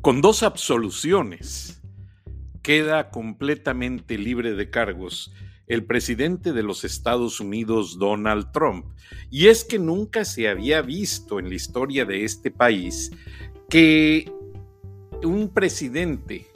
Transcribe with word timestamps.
con 0.00 0.20
dos 0.20 0.42
absoluciones, 0.42 1.82
queda 2.62 3.10
completamente 3.10 4.18
libre 4.18 4.54
de 4.54 4.70
cargos 4.70 5.32
el 5.66 5.84
presidente 5.84 6.52
de 6.52 6.64
los 6.64 6.82
Estados 6.82 7.38
Unidos, 7.38 7.96
Donald 7.98 8.50
Trump. 8.50 8.86
Y 9.30 9.46
es 9.46 9.64
que 9.64 9.78
nunca 9.78 10.24
se 10.24 10.48
había 10.48 10.82
visto 10.82 11.38
en 11.38 11.48
la 11.48 11.54
historia 11.54 12.04
de 12.04 12.24
este 12.24 12.50
país 12.50 13.12
que 13.68 14.32
un 15.22 15.48
presidente 15.48 16.48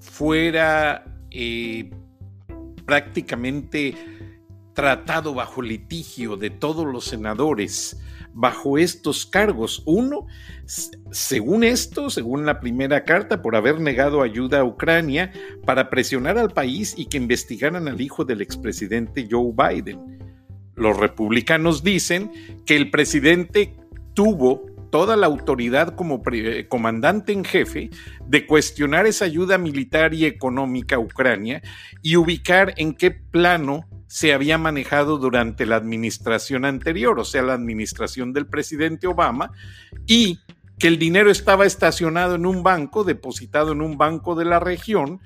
fuera 0.00 1.04
eh, 1.30 1.90
prácticamente 2.84 3.94
tratado 4.74 5.32
bajo 5.32 5.62
litigio 5.62 6.36
de 6.36 6.50
todos 6.50 6.86
los 6.86 7.04
senadores 7.04 8.00
bajo 8.32 8.78
estos 8.78 9.26
cargos. 9.26 9.82
Uno, 9.86 10.26
según 11.10 11.64
esto, 11.64 12.10
según 12.10 12.46
la 12.46 12.60
primera 12.60 13.04
carta, 13.04 13.42
por 13.42 13.56
haber 13.56 13.80
negado 13.80 14.22
ayuda 14.22 14.60
a 14.60 14.64
Ucrania 14.64 15.32
para 15.64 15.90
presionar 15.90 16.38
al 16.38 16.50
país 16.50 16.94
y 16.96 17.06
que 17.06 17.16
investigaran 17.16 17.88
al 17.88 18.00
hijo 18.00 18.24
del 18.24 18.40
expresidente 18.40 19.28
Joe 19.30 19.52
Biden. 19.52 20.18
Los 20.74 20.96
republicanos 20.96 21.82
dicen 21.82 22.30
que 22.64 22.76
el 22.76 22.90
presidente 22.90 23.76
tuvo 24.14 24.66
toda 24.90 25.16
la 25.16 25.26
autoridad 25.26 25.94
como 25.94 26.22
eh, 26.32 26.66
comandante 26.68 27.32
en 27.32 27.44
jefe 27.44 27.90
de 28.26 28.46
cuestionar 28.46 29.06
esa 29.06 29.24
ayuda 29.24 29.56
militar 29.56 30.14
y 30.14 30.26
económica 30.26 30.96
a 30.96 31.00
Ucrania 31.00 31.62
y 32.02 32.16
ubicar 32.16 32.74
en 32.76 32.94
qué 32.94 33.10
plano 33.10 33.88
se 34.10 34.32
había 34.32 34.58
manejado 34.58 35.18
durante 35.18 35.66
la 35.66 35.76
administración 35.76 36.64
anterior, 36.64 37.20
o 37.20 37.24
sea, 37.24 37.42
la 37.42 37.54
administración 37.54 38.32
del 38.32 38.44
presidente 38.44 39.06
Obama, 39.06 39.52
y 40.04 40.40
que 40.80 40.88
el 40.88 40.98
dinero 40.98 41.30
estaba 41.30 41.64
estacionado 41.64 42.34
en 42.34 42.44
un 42.44 42.64
banco, 42.64 43.04
depositado 43.04 43.70
en 43.70 43.80
un 43.80 43.96
banco 43.96 44.34
de 44.34 44.46
la 44.46 44.58
región, 44.58 45.20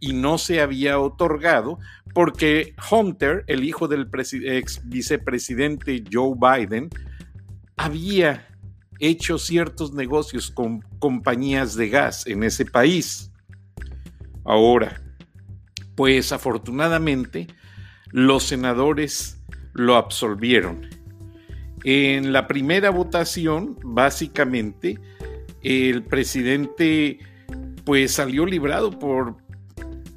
y 0.00 0.14
no 0.14 0.38
se 0.38 0.62
había 0.62 0.98
otorgado 0.98 1.78
porque 2.14 2.74
Hunter, 2.90 3.44
el 3.46 3.62
hijo 3.62 3.88
del 3.88 4.08
ex 4.14 4.80
vicepresidente 4.88 6.02
Joe 6.10 6.34
Biden, 6.34 6.88
había 7.76 8.48
hecho 9.00 9.38
ciertos 9.38 9.92
negocios 9.92 10.50
con 10.50 10.80
compañías 10.98 11.74
de 11.74 11.90
gas 11.90 12.26
en 12.26 12.42
ese 12.42 12.64
país. 12.64 13.30
Ahora, 14.46 15.02
pues 15.94 16.32
afortunadamente, 16.32 17.48
los 18.14 18.44
senadores 18.44 19.40
lo 19.72 19.96
absolvieron. 19.96 20.88
En 21.82 22.32
la 22.32 22.46
primera 22.46 22.90
votación, 22.90 23.76
básicamente, 23.82 25.00
el 25.64 26.04
presidente 26.04 27.18
pues 27.84 28.12
salió 28.12 28.46
librado 28.46 28.96
por 28.96 29.34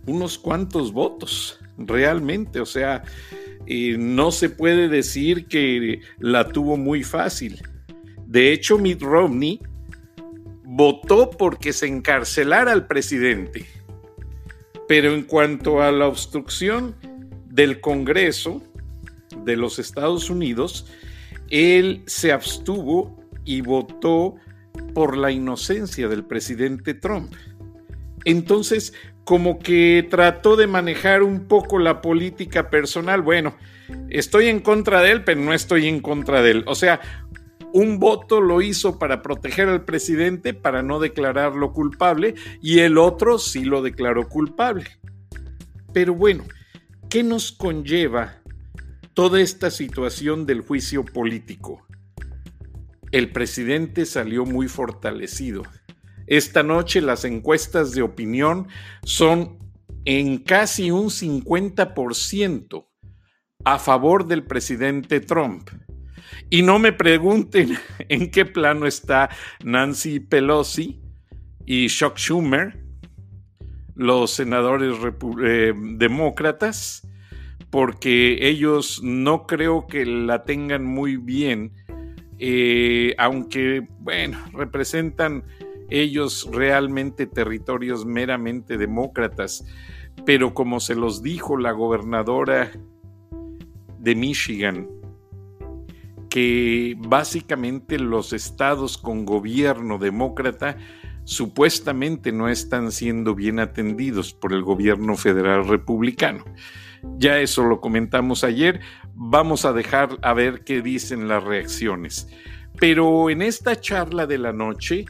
unos 0.05 0.37
cuantos 0.37 0.93
votos, 0.93 1.59
realmente, 1.75 2.59
o 2.59 2.67
sea, 2.67 3.01
eh, 3.65 3.95
no 3.97 4.29
se 4.29 4.51
puede 4.51 4.89
decir 4.89 5.47
que 5.47 6.01
la 6.19 6.49
tuvo 6.49 6.77
muy 6.77 7.01
fácil. 7.03 7.59
De 8.27 8.53
hecho, 8.53 8.77
Mitt 8.77 9.01
Romney 9.01 9.59
votó 10.63 11.31
porque 11.31 11.73
se 11.73 11.87
encarcelara 11.87 12.73
al 12.73 12.85
presidente. 12.85 13.65
Pero 14.87 15.15
en 15.15 15.23
cuanto 15.23 15.81
a 15.81 15.91
la 15.91 16.07
obstrucción, 16.07 16.95
del 17.57 17.81
Congreso 17.81 18.61
de 19.43 19.57
los 19.57 19.79
Estados 19.79 20.29
Unidos, 20.29 20.85
él 21.49 22.03
se 22.05 22.31
abstuvo 22.31 23.19
y 23.45 23.61
votó 23.61 24.35
por 24.93 25.17
la 25.17 25.31
inocencia 25.31 26.07
del 26.07 26.23
presidente 26.23 26.93
Trump. 26.93 27.33
Entonces, 28.25 28.93
como 29.23 29.57
que 29.57 30.07
trató 30.07 30.55
de 30.55 30.67
manejar 30.67 31.23
un 31.23 31.47
poco 31.47 31.79
la 31.79 31.99
política 31.99 32.69
personal. 32.69 33.23
Bueno, 33.23 33.55
estoy 34.09 34.49
en 34.49 34.59
contra 34.59 35.01
de 35.01 35.11
él, 35.11 35.23
pero 35.23 35.41
no 35.41 35.51
estoy 35.51 35.87
en 35.87 35.99
contra 35.99 36.43
de 36.43 36.51
él. 36.51 36.63
O 36.67 36.75
sea, 36.75 37.01
un 37.73 37.97
voto 37.97 38.39
lo 38.39 38.61
hizo 38.61 38.99
para 38.99 39.23
proteger 39.23 39.67
al 39.67 39.83
presidente, 39.83 40.53
para 40.53 40.83
no 40.83 40.99
declararlo 40.99 41.73
culpable, 41.73 42.35
y 42.61 42.79
el 42.79 42.99
otro 42.99 43.39
sí 43.39 43.65
lo 43.65 43.81
declaró 43.81 44.29
culpable. 44.29 44.85
Pero 45.91 46.13
bueno, 46.13 46.43
¿Qué 47.09 47.23
nos 47.23 47.53
conlleva 47.53 48.41
toda 49.13 49.39
esta 49.39 49.71
situación 49.71 50.45
del 50.45 50.59
juicio 50.59 51.05
político? 51.05 51.87
El 53.13 53.31
presidente 53.31 54.05
salió 54.05 54.45
muy 54.45 54.67
fortalecido. 54.67 55.63
Esta 56.27 56.63
noche 56.63 56.99
las 56.99 57.23
encuestas 57.23 57.93
de 57.93 58.01
opinión 58.01 58.67
son 59.03 59.57
en 60.03 60.39
casi 60.39 60.91
un 60.91 61.05
50% 61.05 62.87
a 63.63 63.79
favor 63.79 64.27
del 64.27 64.43
presidente 64.43 65.21
Trump. 65.21 65.69
Y 66.49 66.61
no 66.61 66.77
me 66.77 66.91
pregunten 66.91 67.77
en 68.09 68.29
qué 68.31 68.45
plano 68.45 68.85
está 68.85 69.29
Nancy 69.63 70.19
Pelosi 70.19 70.99
y 71.65 71.87
Chuck 71.87 72.17
Schumer, 72.17 72.86
los 73.97 74.31
senadores 74.31 74.95
eh, 75.43 75.73
demócratas, 75.75 77.07
porque 77.71 78.47
ellos 78.47 79.01
no 79.03 79.47
creo 79.47 79.87
que 79.87 80.05
la 80.05 80.43
tengan 80.43 80.85
muy 80.85 81.17
bien, 81.17 81.71
eh, 82.37 83.15
aunque, 83.17 83.87
bueno, 83.99 84.37
representan 84.53 85.43
ellos 85.89 86.47
realmente 86.51 87.25
territorios 87.25 88.05
meramente 88.05 88.77
demócratas, 88.77 89.65
pero 90.25 90.53
como 90.53 90.79
se 90.79 90.93
los 90.95 91.23
dijo 91.23 91.57
la 91.57 91.71
gobernadora 91.71 92.71
de 93.97 94.15
Michigan, 94.15 94.87
que 96.29 96.95
básicamente 96.99 97.97
los 97.97 98.31
estados 98.31 98.99
con 98.99 99.25
gobierno 99.25 99.97
demócrata 99.97 100.77
supuestamente 101.27 102.31
no 102.31 102.47
están 102.47 102.89
siendo 102.89 103.35
bien 103.35 103.59
atendidos 103.59 104.33
por 104.33 104.53
el 104.53 104.63
gobierno 104.63 105.17
federal 105.17 105.67
republicano. 105.67 106.45
Ya 107.17 107.39
eso 107.39 107.63
lo 107.63 107.81
comentamos 107.81 108.45
ayer, 108.45 108.79
vamos 109.13 109.65
a 109.65 109.73
dejar 109.73 110.17
a 110.21 110.33
ver 110.33 110.63
qué 110.63 110.81
dicen 110.81 111.27
las 111.27 111.43
reacciones. 111.43 112.29
Pero 112.79 113.29
en 113.29 113.41
esta 113.41 113.75
charla 113.75 114.25
de 114.25 114.37
la 114.37 114.53
noche, 114.53 115.05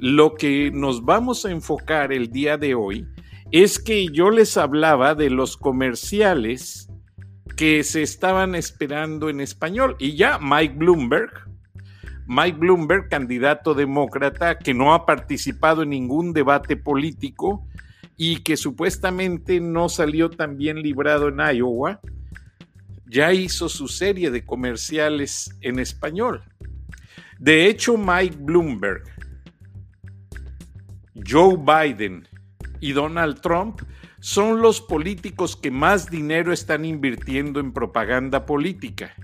lo 0.00 0.34
que 0.34 0.72
nos 0.72 1.04
vamos 1.04 1.46
a 1.46 1.52
enfocar 1.52 2.12
el 2.12 2.32
día 2.32 2.56
de 2.56 2.74
hoy 2.74 3.06
es 3.52 3.78
que 3.78 4.08
yo 4.08 4.30
les 4.30 4.56
hablaba 4.56 5.14
de 5.14 5.30
los 5.30 5.56
comerciales 5.56 6.90
que 7.56 7.84
se 7.84 8.02
estaban 8.02 8.56
esperando 8.56 9.28
en 9.28 9.40
español 9.40 9.94
y 10.00 10.16
ya 10.16 10.40
Mike 10.42 10.74
Bloomberg 10.76 11.30
Mike 12.32 12.58
Bloomberg, 12.58 13.08
candidato 13.08 13.74
demócrata 13.74 14.56
que 14.56 14.72
no 14.72 14.94
ha 14.94 15.04
participado 15.04 15.82
en 15.82 15.90
ningún 15.90 16.32
debate 16.32 16.76
político 16.76 17.66
y 18.16 18.36
que 18.42 18.56
supuestamente 18.56 19.58
no 19.58 19.88
salió 19.88 20.30
tan 20.30 20.56
bien 20.56 20.80
librado 20.80 21.26
en 21.26 21.40
Iowa, 21.40 22.00
ya 23.04 23.32
hizo 23.32 23.68
su 23.68 23.88
serie 23.88 24.30
de 24.30 24.44
comerciales 24.44 25.58
en 25.60 25.80
español. 25.80 26.44
De 27.40 27.66
hecho, 27.66 27.96
Mike 27.96 28.36
Bloomberg, 28.38 29.02
Joe 31.28 31.56
Biden 31.56 32.28
y 32.78 32.92
Donald 32.92 33.40
Trump 33.40 33.82
son 34.20 34.62
los 34.62 34.80
políticos 34.80 35.56
que 35.56 35.72
más 35.72 36.08
dinero 36.08 36.52
están 36.52 36.84
invirtiendo 36.84 37.58
en 37.58 37.72
propaganda 37.72 38.46
política 38.46 39.16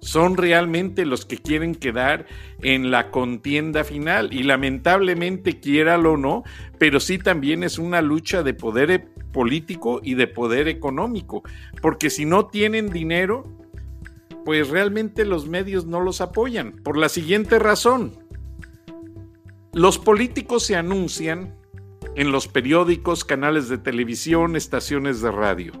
son 0.00 0.36
realmente 0.36 1.04
los 1.04 1.24
que 1.24 1.38
quieren 1.38 1.74
quedar 1.74 2.26
en 2.62 2.90
la 2.90 3.10
contienda 3.10 3.84
final 3.84 4.32
y 4.32 4.42
lamentablemente 4.42 5.60
quiéralo 5.60 6.12
o 6.12 6.16
no, 6.16 6.42
pero 6.78 7.00
sí 7.00 7.18
también 7.18 7.62
es 7.62 7.78
una 7.78 8.00
lucha 8.02 8.42
de 8.42 8.54
poder 8.54 8.90
e-, 8.90 8.98
político 9.32 10.00
y 10.02 10.14
de 10.14 10.26
poder 10.26 10.68
económico, 10.68 11.42
porque 11.82 12.10
si 12.10 12.24
no 12.24 12.46
tienen 12.46 12.90
dinero, 12.90 13.44
pues 14.44 14.70
realmente 14.70 15.24
los 15.24 15.46
medios 15.46 15.86
no 15.86 16.00
los 16.00 16.20
apoyan, 16.20 16.72
por 16.72 16.96
la 16.96 17.08
siguiente 17.08 17.58
razón. 17.58 18.18
Los 19.72 19.98
políticos 19.98 20.64
se 20.64 20.76
anuncian 20.76 21.54
en 22.16 22.32
los 22.32 22.48
periódicos, 22.48 23.24
canales 23.24 23.68
de 23.68 23.78
televisión, 23.78 24.56
estaciones 24.56 25.20
de 25.20 25.30
radio. 25.30 25.72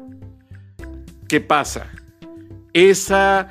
¿Qué 1.26 1.40
pasa? 1.40 1.90
Esa 2.72 3.50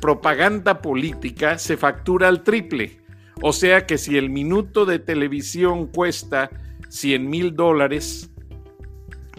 propaganda 0.00 0.80
política 0.80 1.58
se 1.58 1.76
factura 1.76 2.28
al 2.28 2.42
triple. 2.42 3.00
O 3.40 3.52
sea 3.52 3.86
que 3.86 3.98
si 3.98 4.16
el 4.16 4.30
minuto 4.30 4.84
de 4.86 4.98
televisión 4.98 5.86
cuesta 5.86 6.50
100 6.88 7.28
mil 7.28 7.56
dólares, 7.56 8.30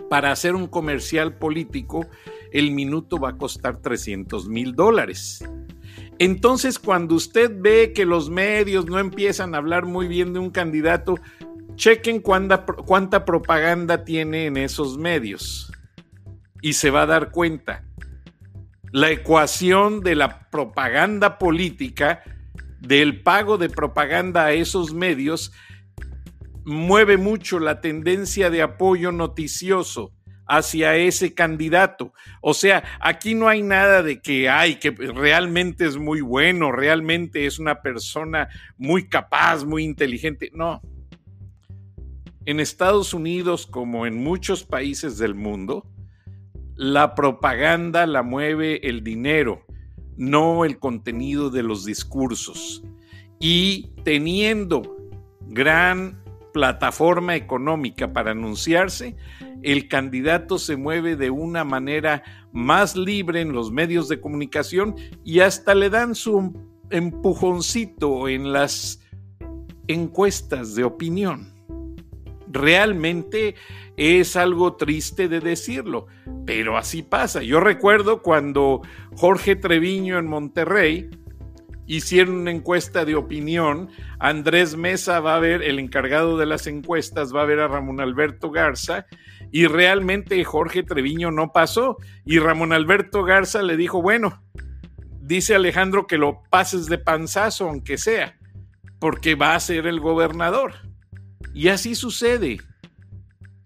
para 0.10 0.32
hacer 0.32 0.56
un 0.56 0.68
comercial 0.68 1.38
político, 1.38 2.06
el 2.52 2.72
minuto 2.72 3.18
va 3.18 3.30
a 3.30 3.38
costar 3.38 3.78
300 3.78 4.48
mil 4.48 4.76
dólares. 4.76 5.44
Entonces, 6.20 6.78
cuando 6.78 7.16
usted 7.16 7.52
ve 7.56 7.94
que 7.94 8.06
los 8.06 8.30
medios 8.30 8.86
no 8.86 9.00
empiezan 9.00 9.56
a 9.56 9.58
hablar 9.58 9.86
muy 9.86 10.08
bien 10.08 10.34
de 10.34 10.40
un 10.40 10.52
candidato, 10.52 11.16
chequen 11.76 12.20
cuánta, 12.20 12.66
cuánta 12.66 13.26
propaganda 13.26 14.06
tiene 14.06 14.46
en 14.46 14.58
esos 14.58 14.98
medios 14.98 15.72
y 16.62 16.74
se 16.74 16.92
va 16.92 17.02
a 17.02 17.08
dar 17.08 17.32
cuenta. 17.32 17.84
La 18.94 19.10
ecuación 19.10 20.02
de 20.02 20.14
la 20.14 20.52
propaganda 20.52 21.40
política, 21.40 22.22
del 22.80 23.24
pago 23.24 23.58
de 23.58 23.68
propaganda 23.68 24.46
a 24.46 24.54
esos 24.54 24.94
medios, 24.94 25.52
mueve 26.64 27.18
mucho 27.18 27.58
la 27.58 27.82
tendencia 27.82 28.52
de 28.52 28.62
apoyo 28.62 29.12
noticioso 29.12 30.14
hacia 30.48 30.96
ese 30.96 31.34
candidato. 31.34 32.14
O 32.40 32.54
sea, 32.54 32.84
aquí 33.00 33.34
no 33.34 33.48
hay 33.48 33.64
nada 33.64 34.04
de 34.04 34.22
que 34.22 34.48
hay, 34.48 34.76
que 34.76 34.92
realmente 34.92 35.88
es 35.88 35.98
muy 35.98 36.22
bueno, 36.22 36.72
realmente 36.72 37.48
es 37.48 37.58
una 37.58 37.82
persona 37.82 38.48
muy 38.78 39.10
capaz, 39.10 39.66
muy 39.66 39.86
inteligente. 39.86 40.52
No. 40.54 40.84
En 42.46 42.60
Estados 42.60 43.16
Unidos, 43.16 43.66
como 43.66 44.06
en 44.06 44.24
muchos 44.24 44.64
países 44.64 45.18
del 45.18 45.34
mundo, 45.34 45.84
la 46.76 47.16
propaganda 47.16 48.06
la 48.06 48.24
mueve 48.24 48.88
el 48.88 49.04
dinero, 49.04 49.66
no 50.18 50.66
el 50.66 50.80
contenido 50.80 51.50
de 51.50 51.64
los 51.64 51.86
discursos. 51.86 52.84
Y 53.40 53.92
teniendo 54.04 54.96
gran 55.48 56.24
plataforma 56.54 57.36
económica 57.36 58.14
para 58.14 58.32
anunciarse, 58.32 59.16
el 59.64 59.88
candidato 59.88 60.60
se 60.60 60.76
mueve 60.76 61.16
de 61.16 61.30
una 61.30 61.64
manera 61.64 62.24
más 62.52 62.96
libre 62.96 63.42
en 63.42 63.54
los 63.54 63.72
medios 63.72 64.08
de 64.08 64.22
comunicación 64.22 64.96
y 65.24 65.40
hasta 65.40 65.74
le 65.74 65.90
dan 65.90 66.16
su 66.16 66.54
empujoncito 66.90 68.28
en 68.28 68.54
las 68.54 69.02
encuestas 69.88 70.76
de 70.76 70.84
opinión. 70.84 71.53
Realmente 72.54 73.56
es 73.98 74.36
algo 74.36 74.76
triste 74.76 75.28
de 75.28 75.40
decirlo, 75.40 76.08
pero 76.46 76.78
así 76.78 77.02
pasa. 77.02 77.42
Yo 77.42 77.60
recuerdo 77.60 78.22
cuando 78.22 78.82
Jorge 79.16 79.56
Treviño 79.56 80.18
en 80.20 80.28
Monterrey, 80.28 81.10
hicieron 81.86 82.36
una 82.36 82.52
encuesta 82.52 83.06
de 83.06 83.16
opinión. 83.16 83.90
Andrés 84.20 84.78
Mesa 84.78 85.20
va 85.20 85.36
a 85.36 85.40
ver, 85.40 85.62
el 85.64 85.80
encargado 85.80 86.38
de 86.38 86.46
las 86.46 86.68
encuestas, 86.68 87.34
va 87.36 87.42
a 87.42 87.46
ver 87.46 87.60
a 87.60 87.68
Ramón 87.68 88.00
Alberto 88.00 88.52
Garza 88.52 89.06
y 89.52 89.68
realmente 89.68 90.44
Jorge 90.44 90.84
Treviño 90.84 91.32
no 91.32 91.52
pasó. 91.52 91.98
Y 92.26 92.40
Ramón 92.40 92.74
Alberto 92.74 93.24
Garza 93.24 93.62
le 93.62 93.78
dijo, 93.78 94.02
bueno, 94.02 94.44
dice 95.22 95.56
Alejandro 95.56 96.08
que 96.08 96.18
lo 96.18 96.44
pases 96.50 96.88
de 96.88 96.98
panzazo, 96.98 97.70
aunque 97.70 97.98
sea, 97.98 98.38
porque 99.00 99.36
va 99.36 99.56
a 99.56 99.60
ser 99.60 99.88
el 99.88 100.00
gobernador. 100.00 100.74
Y 101.54 101.68
así 101.68 101.96
sucede. 101.96 102.60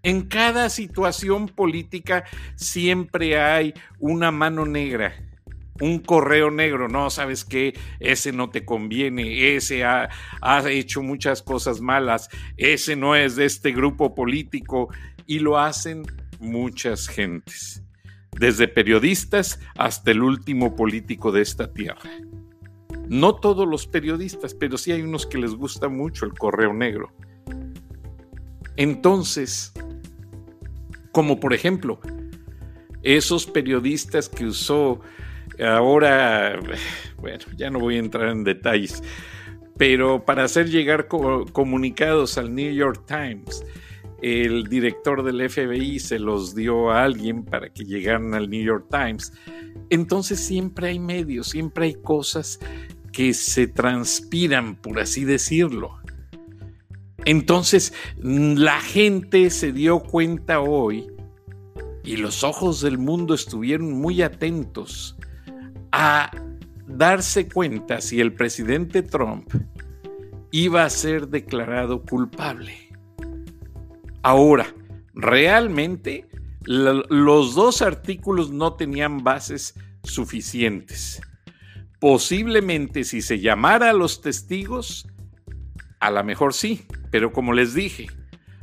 En 0.02 0.22
cada 0.22 0.70
situación 0.70 1.48
política 1.48 2.24
siempre 2.56 3.40
hay 3.40 3.74
una 3.98 4.30
mano 4.30 4.64
negra 4.64 5.14
un 5.80 6.00
correo 6.00 6.50
negro, 6.50 6.88
no, 6.88 7.10
sabes 7.10 7.44
qué, 7.44 7.78
ese 8.00 8.32
no 8.32 8.50
te 8.50 8.64
conviene, 8.64 9.56
ese 9.56 9.84
ha, 9.84 10.08
hecho 10.68 11.02
muchas 11.02 11.42
cosas 11.42 11.80
malas, 11.80 12.28
ese 12.56 12.96
no 12.96 13.14
es 13.14 13.36
de 13.36 13.44
este 13.44 13.72
grupo 13.72 14.14
político, 14.14 14.88
y 15.26 15.38
lo 15.40 15.58
hacen 15.58 16.02
muchas 16.40 17.06
gentes, 17.06 17.82
desde 18.32 18.68
periodistas 18.68 19.60
hasta 19.76 20.10
el 20.10 20.22
último 20.22 20.74
político 20.74 21.32
de 21.32 21.42
esta 21.42 21.72
tierra. 21.72 22.10
No 23.08 23.36
todos 23.36 23.66
los 23.66 23.86
periodistas, 23.86 24.54
pero 24.54 24.76
sí 24.76 24.92
hay 24.92 25.02
unos 25.02 25.26
que 25.26 25.38
les 25.38 25.54
gusta 25.54 25.88
mucho 25.88 26.26
el 26.26 26.34
correo 26.34 26.74
negro. 26.74 27.12
Entonces, 28.78 29.74
como 31.12 31.38
por 31.38 31.52
ejemplo, 31.52 32.00
esos 33.02 33.44
periodistas 33.46 34.30
que 34.30 34.46
usó 34.46 35.02
Ahora, 35.60 36.60
bueno, 37.18 37.44
ya 37.56 37.70
no 37.70 37.80
voy 37.80 37.96
a 37.96 38.00
entrar 38.00 38.28
en 38.28 38.44
detalles, 38.44 39.02
pero 39.76 40.24
para 40.24 40.44
hacer 40.44 40.70
llegar 40.70 41.08
comunicados 41.08 42.38
al 42.38 42.54
New 42.54 42.72
York 42.72 43.04
Times, 43.06 43.64
el 44.22 44.64
director 44.64 45.22
del 45.22 45.48
FBI 45.48 45.98
se 45.98 46.18
los 46.18 46.54
dio 46.54 46.90
a 46.90 47.04
alguien 47.04 47.44
para 47.44 47.72
que 47.72 47.84
llegaran 47.84 48.34
al 48.34 48.50
New 48.50 48.62
York 48.62 48.86
Times. 48.90 49.32
Entonces 49.90 50.40
siempre 50.40 50.88
hay 50.88 50.98
medios, 50.98 51.48
siempre 51.48 51.86
hay 51.86 51.94
cosas 51.94 52.60
que 53.12 53.34
se 53.34 53.66
transpiran, 53.66 54.76
por 54.76 55.00
así 55.00 55.24
decirlo. 55.24 55.98
Entonces 57.24 57.92
la 58.22 58.80
gente 58.80 59.50
se 59.50 59.72
dio 59.72 60.00
cuenta 60.00 60.60
hoy 60.60 61.06
y 62.04 62.16
los 62.16 62.44
ojos 62.44 62.80
del 62.80 62.98
mundo 62.98 63.34
estuvieron 63.34 63.92
muy 63.92 64.22
atentos 64.22 65.16
a 65.92 66.30
darse 66.86 67.48
cuenta 67.48 68.00
si 68.00 68.20
el 68.20 68.32
presidente 68.32 69.02
Trump 69.02 69.52
iba 70.50 70.84
a 70.84 70.90
ser 70.90 71.28
declarado 71.28 72.02
culpable. 72.02 72.88
Ahora, 74.22 74.74
realmente 75.14 76.26
los 76.64 77.54
dos 77.54 77.82
artículos 77.82 78.50
no 78.50 78.74
tenían 78.74 79.22
bases 79.22 79.74
suficientes. 80.02 81.20
Posiblemente 82.00 83.04
si 83.04 83.22
se 83.22 83.40
llamara 83.40 83.90
a 83.90 83.94
los 83.94 84.20
testigos, 84.20 85.06
a 86.00 86.10
lo 86.10 86.22
mejor 86.24 86.54
sí, 86.54 86.86
pero 87.10 87.32
como 87.32 87.52
les 87.52 87.74
dije, 87.74 88.08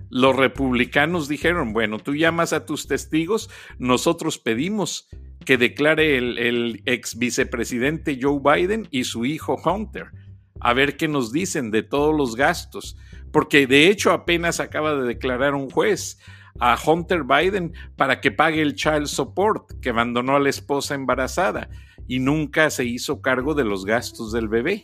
los 0.09 0.35
republicanos 0.35 1.27
dijeron, 1.27 1.73
bueno, 1.73 1.99
tú 1.99 2.15
llamas 2.15 2.53
a 2.53 2.65
tus 2.65 2.87
testigos, 2.87 3.49
nosotros 3.79 4.37
pedimos 4.37 5.09
que 5.45 5.57
declare 5.57 6.17
el, 6.17 6.81
ex 6.85 7.17
vicepresidente 7.17 8.17
Joe 8.21 8.39
Biden 8.43 8.87
y 8.91 9.05
su 9.05 9.25
hijo 9.25 9.55
Hunter. 9.63 10.07
A 10.59 10.73
ver 10.73 10.97
qué 10.97 11.07
nos 11.07 11.31
dicen 11.31 11.69
de 11.71 11.83
todos 11.83 12.15
los 12.15 12.35
gastos. 12.35 12.97
Porque 13.31 13.67
de 13.67 13.89
hecho 13.89 14.11
apenas 14.11 14.59
acaba 14.59 14.95
de 14.95 15.05
declarar 15.05 15.53
un 15.53 15.69
juez 15.69 16.19
a 16.59 16.77
Hunter 16.83 17.23
Biden 17.23 17.73
para 17.97 18.21
que 18.21 18.31
pague 18.31 18.61
el 18.61 18.75
child 18.75 19.07
support 19.07 19.73
que 19.81 19.89
abandonó 19.89 20.37
a 20.37 20.39
la 20.39 20.49
esposa 20.49 20.95
embarazada 20.95 21.69
y 22.07 22.19
nunca 22.19 22.69
se 22.69 22.85
hizo 22.85 23.21
cargo 23.21 23.53
de 23.53 23.65
los 23.65 23.85
gastos 23.85 24.31
del 24.31 24.47
bebé. 24.47 24.83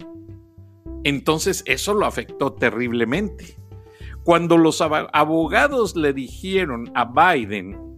Entonces 1.04 1.64
eso 1.66 1.94
lo 1.94 2.06
afectó 2.06 2.54
terriblemente. 2.54 3.58
Cuando 4.24 4.58
los 4.58 4.82
abogados 4.82 5.96
le 5.96 6.14
dijeron 6.14 6.92
a 6.94 7.06
Biden 7.06 7.98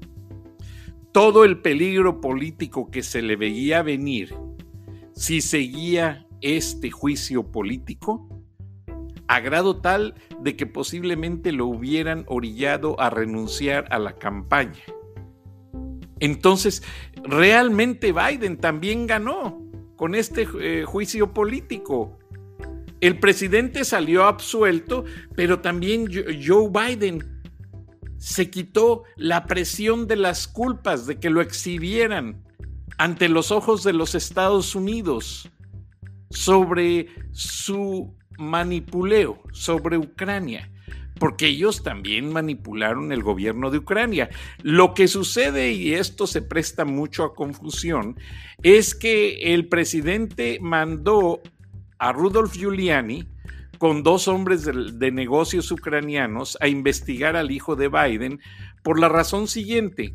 todo 1.11 1.43
el 1.43 1.59
peligro 1.59 2.21
político 2.21 2.89
que 2.89 3.03
se 3.03 3.21
le 3.21 3.35
veía 3.35 3.83
venir 3.83 4.35
si 5.13 5.41
seguía 5.41 6.25
este 6.41 6.91
juicio 6.91 7.51
político, 7.51 8.27
a 9.27 9.39
grado 9.39 9.77
tal 9.77 10.15
de 10.41 10.55
que 10.55 10.65
posiblemente 10.65 11.51
lo 11.51 11.67
hubieran 11.67 12.25
orillado 12.27 12.99
a 12.99 13.09
renunciar 13.09 13.85
a 13.89 13.99
la 13.99 14.17
campaña. 14.17 14.83
Entonces, 16.19 16.83
realmente 17.23 18.13
Biden 18.13 18.57
también 18.57 19.07
ganó 19.07 19.61
con 19.95 20.15
este 20.15 20.47
eh, 20.59 20.83
juicio 20.85 21.33
político. 21.33 22.17
El 23.03 23.19
presidente 23.19 23.83
salió 23.83 24.23
absuelto, 24.23 25.03
pero 25.35 25.59
también 25.59 26.07
Joe 26.41 26.69
Biden 26.69 27.41
se 28.15 28.49
quitó 28.49 29.03
la 29.17 29.45
presión 29.45 30.07
de 30.07 30.15
las 30.15 30.47
culpas 30.47 31.05
de 31.05 31.19
que 31.19 31.29
lo 31.29 31.41
exhibieran 31.41 32.41
ante 32.97 33.27
los 33.27 33.51
ojos 33.51 33.83
de 33.83 33.91
los 33.91 34.15
Estados 34.15 34.73
Unidos 34.73 35.49
sobre 36.29 37.07
su 37.33 38.15
manipuleo 38.37 39.43
sobre 39.51 39.97
Ucrania, 39.97 40.71
porque 41.19 41.47
ellos 41.47 41.83
también 41.83 42.31
manipularon 42.31 43.11
el 43.11 43.21
gobierno 43.21 43.69
de 43.69 43.79
Ucrania. 43.79 44.29
Lo 44.61 44.93
que 44.93 45.09
sucede, 45.09 45.73
y 45.73 45.93
esto 45.93 46.25
se 46.25 46.41
presta 46.41 46.85
mucho 46.85 47.25
a 47.25 47.35
confusión, 47.35 48.15
es 48.61 48.95
que 48.95 49.53
el 49.53 49.67
presidente 49.67 50.59
mandó 50.61 51.41
a 52.03 52.11
Rudolf 52.11 52.51
Giuliani 52.51 53.25
con 53.77 54.03
dos 54.03 54.27
hombres 54.27 54.65
de, 54.65 55.11
negocios 55.11 55.71
ucranianos 55.71 56.57
a 56.59 56.67
investigar 56.67 57.37
al 57.37 57.49
hijo 57.49 57.77
de 57.77 57.87
Biden 57.87 58.41
por 58.83 58.99
la 58.99 59.07
razón 59.07 59.47
siguiente. 59.47 60.13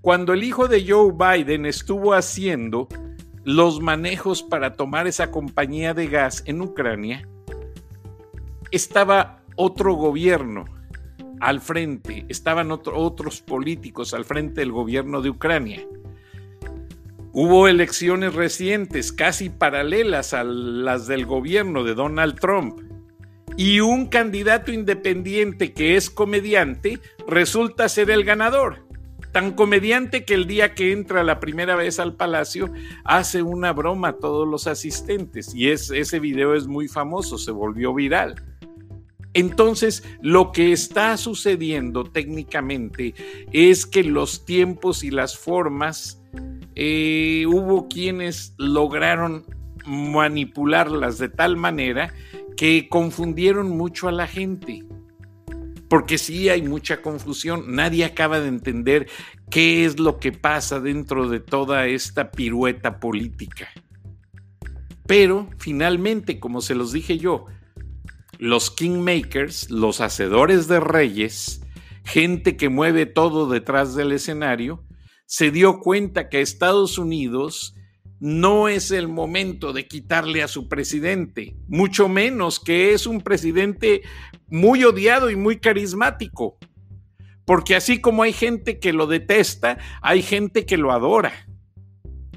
Cuando 0.00 0.32
el 0.32 0.42
hijo 0.42 0.66
de 0.66 0.82
Joe 0.88 1.12
Biden 1.12 1.66
estuvo 1.66 2.14
haciendo 2.14 2.88
los 3.44 3.82
manejos 3.82 4.42
para 4.42 4.72
tomar 4.72 5.06
esa 5.06 5.30
compañía 5.30 5.92
de 5.92 6.06
gas 6.06 6.42
en 6.46 6.62
Ucrania, 6.62 7.28
estaba 8.70 9.42
otro 9.56 9.92
gobierno 9.96 10.64
al 11.40 11.60
frente, 11.60 12.24
estaban 12.30 12.70
otros 12.70 13.42
políticos 13.42 14.14
al 14.14 14.24
frente 14.24 14.62
del 14.62 14.72
gobierno 14.72 15.20
de 15.20 15.28
Ucrania. 15.28 15.86
Hubo 17.32 17.68
elecciones 17.68 18.34
recientes, 18.34 19.12
casi 19.12 19.50
paralelas 19.50 20.34
a 20.34 20.42
las 20.42 21.06
del 21.06 21.26
gobierno 21.26 21.84
de 21.84 21.94
Donald 21.94 22.40
Trump, 22.40 22.80
y 23.56 23.78
un 23.78 24.06
candidato 24.06 24.72
independiente 24.72 25.72
que 25.72 25.96
es 25.96 26.10
comediante 26.10 26.98
resulta 27.28 27.88
ser 27.88 28.10
el 28.10 28.24
ganador. 28.24 28.86
Tan 29.30 29.52
comediante 29.52 30.24
que 30.24 30.34
el 30.34 30.48
día 30.48 30.74
que 30.74 30.90
entra 30.90 31.22
la 31.22 31.38
primera 31.38 31.76
vez 31.76 32.00
al 32.00 32.16
palacio 32.16 32.72
hace 33.04 33.42
una 33.42 33.72
broma 33.72 34.08
a 34.08 34.18
todos 34.18 34.48
los 34.48 34.66
asistentes 34.66 35.54
y 35.54 35.70
es, 35.70 35.90
ese 35.92 36.18
video 36.18 36.54
es 36.54 36.66
muy 36.66 36.88
famoso, 36.88 37.38
se 37.38 37.52
volvió 37.52 37.94
viral. 37.94 38.42
Entonces, 39.34 40.02
lo 40.20 40.50
que 40.50 40.72
está 40.72 41.16
sucediendo 41.16 42.02
técnicamente 42.02 43.14
es 43.52 43.86
que 43.86 44.02
los 44.02 44.44
tiempos 44.44 45.04
y 45.04 45.12
las 45.12 45.38
formas 45.38 46.20
eh, 46.82 47.44
hubo 47.46 47.88
quienes 47.88 48.54
lograron 48.56 49.44
manipularlas 49.84 51.18
de 51.18 51.28
tal 51.28 51.58
manera 51.58 52.14
que 52.56 52.88
confundieron 52.88 53.68
mucho 53.76 54.08
a 54.08 54.12
la 54.12 54.26
gente. 54.26 54.82
Porque 55.90 56.16
sí 56.16 56.48
hay 56.48 56.62
mucha 56.62 57.02
confusión, 57.02 57.74
nadie 57.74 58.06
acaba 58.06 58.40
de 58.40 58.48
entender 58.48 59.10
qué 59.50 59.84
es 59.84 60.00
lo 60.00 60.18
que 60.18 60.32
pasa 60.32 60.80
dentro 60.80 61.28
de 61.28 61.40
toda 61.40 61.86
esta 61.86 62.30
pirueta 62.30 62.98
política. 62.98 63.68
Pero 65.06 65.50
finalmente, 65.58 66.40
como 66.40 66.62
se 66.62 66.74
los 66.74 66.92
dije 66.92 67.18
yo, 67.18 67.44
los 68.38 68.70
kingmakers, 68.70 69.70
los 69.70 70.00
hacedores 70.00 70.66
de 70.66 70.80
reyes, 70.80 71.60
gente 72.04 72.56
que 72.56 72.70
mueve 72.70 73.04
todo 73.04 73.50
detrás 73.50 73.94
del 73.94 74.12
escenario, 74.12 74.82
se 75.30 75.52
dio 75.52 75.78
cuenta 75.78 76.28
que 76.28 76.40
Estados 76.40 76.98
Unidos 76.98 77.76
no 78.18 78.66
es 78.66 78.90
el 78.90 79.06
momento 79.06 79.72
de 79.72 79.86
quitarle 79.86 80.42
a 80.42 80.48
su 80.48 80.68
presidente, 80.68 81.54
mucho 81.68 82.08
menos 82.08 82.58
que 82.58 82.94
es 82.94 83.06
un 83.06 83.20
presidente 83.20 84.02
muy 84.48 84.82
odiado 84.82 85.30
y 85.30 85.36
muy 85.36 85.60
carismático. 85.60 86.58
Porque 87.44 87.76
así 87.76 88.00
como 88.00 88.24
hay 88.24 88.32
gente 88.32 88.80
que 88.80 88.92
lo 88.92 89.06
detesta, 89.06 89.78
hay 90.02 90.22
gente 90.22 90.66
que 90.66 90.76
lo 90.76 90.90
adora. 90.90 91.32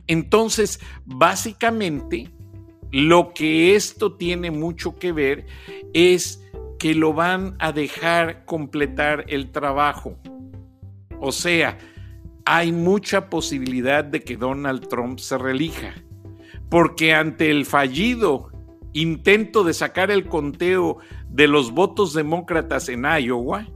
Entonces, 0.06 0.80
básicamente, 1.04 2.30
lo 2.92 3.34
que 3.34 3.76
esto 3.76 4.18
tiene 4.18 4.52
mucho 4.52 5.00
que 5.00 5.12
ver 5.12 5.48
es 5.96 6.44
que 6.78 6.94
lo 6.94 7.14
van 7.14 7.56
a 7.58 7.72
dejar 7.72 8.46
completar 8.46 9.26
el 9.30 9.52
trabajo. 9.52 10.16
O 11.20 11.32
sea, 11.32 11.80
hay 12.46 12.72
mucha 12.72 13.30
posibilidad 13.30 14.04
de 14.04 14.22
que 14.22 14.38
Donald 14.38 14.88
Trump 14.88 15.20
se 15.20 15.38
relija, 15.38 15.94
porque 16.70 17.14
ante 17.14 17.50
el 17.50 17.66
fallido 17.66 18.50
intento 18.94 19.64
de 19.64 19.74
sacar 19.74 20.12
el 20.12 20.26
conteo 20.28 20.98
de 21.30 21.48
los 21.48 21.72
votos 21.72 22.14
demócratas 22.14 22.90
en 22.90 23.06
Iowa, 23.06 23.68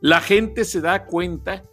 la 0.00 0.20
gente 0.20 0.64
se 0.64 0.80
da 0.80 1.04
cuenta 1.06 1.64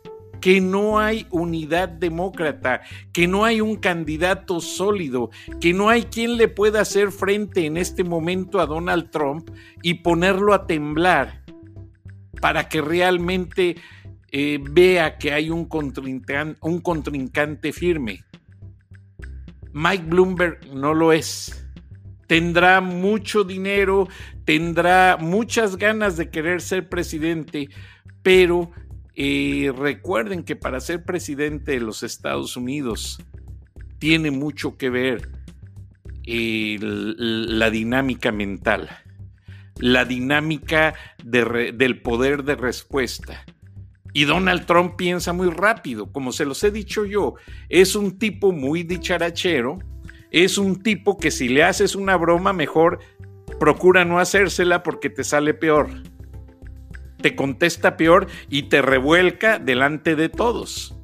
que 0.43 0.59
no 0.59 0.99
hay 0.99 1.25
unidad 1.29 1.87
demócrata, 1.87 2.81
que 3.13 3.27
no 3.27 3.45
hay 3.45 3.61
un 3.61 3.77
candidato 3.77 4.59
sólido, 4.59 5.29
que 5.61 5.71
no 5.71 5.87
hay 5.87 6.03
quien 6.03 6.35
le 6.35 6.49
pueda 6.49 6.81
hacer 6.81 7.11
frente 7.11 7.65
en 7.65 7.77
este 7.77 8.03
momento 8.03 8.59
a 8.59 8.65
Donald 8.65 9.09
Trump 9.09 9.49
y 9.81 9.95
ponerlo 9.95 10.53
a 10.53 10.67
temblar 10.67 11.43
para 12.41 12.67
que 12.67 12.81
realmente 12.81 13.77
eh, 14.35 14.57
vea 14.59 15.19
que 15.19 15.31
hay 15.31 15.51
un 15.51 15.65
contrincante, 15.65 17.71
firme. 17.71 18.23
Mike 19.73 20.05
Bloomberg 20.07 20.73
no 20.73 20.95
lo 20.95 21.13
es. 21.13 21.67
Tendrá 22.25 22.81
mucho 22.81 23.43
dinero, 23.43 24.07
tendrá 24.43 25.17
muchas 25.19 25.77
ganas 25.77 26.17
de 26.17 26.31
querer 26.31 26.61
ser 26.61 26.89
presidente, 26.89 27.69
pero 28.23 28.71
eh, 29.13 29.71
recuerden 29.77 30.41
que 30.41 30.55
para 30.55 30.79
ser 30.79 31.03
presidente 31.03 31.73
de 31.73 31.81
los 31.81 32.01
Estados 32.01 32.57
Unidos 32.57 33.21
tiene 33.99 34.31
mucho 34.31 34.77
que 34.77 34.89
ver 34.89 35.29
la 36.25 37.69
dinámica 37.69 38.31
mental, 38.31 38.89
la 39.77 40.05
dinámica 40.05 40.95
del 41.23 42.01
poder 42.01 42.43
de 42.43 42.55
respuesta. 42.55 43.45
Y 44.13 44.25
Donald 44.25 44.65
Trump 44.65 44.95
piensa 44.95 45.33
muy 45.33 45.49
rápido, 45.49 46.11
como 46.11 46.31
se 46.31 46.45
los 46.45 46.63
he 46.63 46.71
dicho 46.71 47.03
yo, 47.03 47.33
es 47.67 47.95
un 47.95 48.19
tipo 48.19 48.51
muy 48.51 48.83
dicharachero, 48.83 49.79
es 50.29 50.57
un 50.57 50.81
tipo 50.81 51.17
que 51.17 51.31
si 51.31 51.49
le 51.49 51.63
haces 51.63 51.95
una 51.95 52.15
broma 52.15 52.53
mejor 52.53 52.99
procura 53.59 54.05
no 54.05 54.19
hacérsela 54.19 54.83
porque 54.83 55.09
te 55.09 55.23
sale 55.23 55.53
peor. 55.53 55.89
Te 57.21 57.35
contesta 57.35 57.97
peor 57.97 58.27
y 58.49 58.63
te 58.63 58.81
revuelca 58.81 59.57
delante 59.57 60.15
de 60.15 60.29
todos. 60.29 60.95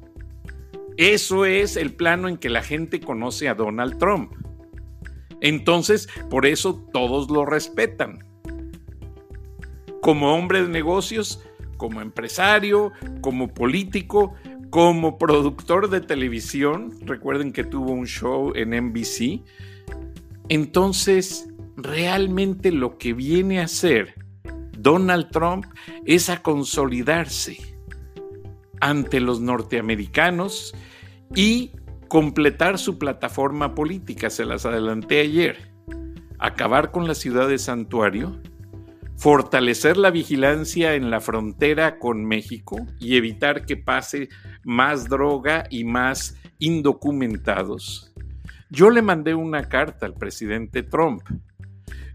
Eso 0.96 1.46
es 1.46 1.76
el 1.76 1.94
plano 1.94 2.28
en 2.28 2.36
que 2.36 2.50
la 2.50 2.62
gente 2.62 3.00
conoce 3.00 3.48
a 3.48 3.54
Donald 3.54 3.98
Trump. 3.98 4.32
Entonces, 5.40 6.08
por 6.28 6.44
eso 6.44 6.86
todos 6.92 7.30
lo 7.30 7.46
respetan. 7.46 8.18
Como 10.02 10.34
hombre 10.34 10.62
de 10.62 10.68
negocios, 10.68 11.42
como 11.80 12.02
empresario, 12.02 12.92
como 13.22 13.54
político, 13.54 14.34
como 14.68 15.16
productor 15.16 15.88
de 15.88 16.02
televisión. 16.02 16.92
Recuerden 17.06 17.54
que 17.54 17.64
tuvo 17.64 17.92
un 17.92 18.06
show 18.06 18.52
en 18.54 18.76
NBC. 18.76 19.40
Entonces, 20.50 21.48
realmente 21.78 22.70
lo 22.70 22.98
que 22.98 23.14
viene 23.14 23.60
a 23.60 23.64
hacer 23.64 24.14
Donald 24.76 25.30
Trump 25.30 25.64
es 26.04 26.28
a 26.28 26.42
consolidarse 26.42 27.56
ante 28.82 29.18
los 29.20 29.40
norteamericanos 29.40 30.74
y 31.34 31.70
completar 32.08 32.78
su 32.78 32.98
plataforma 32.98 33.74
política. 33.74 34.28
Se 34.28 34.44
las 34.44 34.66
adelanté 34.66 35.20
ayer. 35.20 35.72
Acabar 36.38 36.90
con 36.90 37.08
la 37.08 37.14
ciudad 37.14 37.48
de 37.48 37.58
santuario 37.58 38.38
fortalecer 39.20 39.98
la 39.98 40.10
vigilancia 40.10 40.94
en 40.94 41.10
la 41.10 41.20
frontera 41.20 41.98
con 41.98 42.24
México 42.24 42.86
y 42.98 43.16
evitar 43.16 43.66
que 43.66 43.76
pase 43.76 44.30
más 44.64 45.10
droga 45.10 45.66
y 45.68 45.84
más 45.84 46.38
indocumentados. 46.58 48.14
Yo 48.70 48.88
le 48.88 49.02
mandé 49.02 49.34
una 49.34 49.68
carta 49.68 50.06
al 50.06 50.14
presidente 50.14 50.82
Trump. 50.82 51.20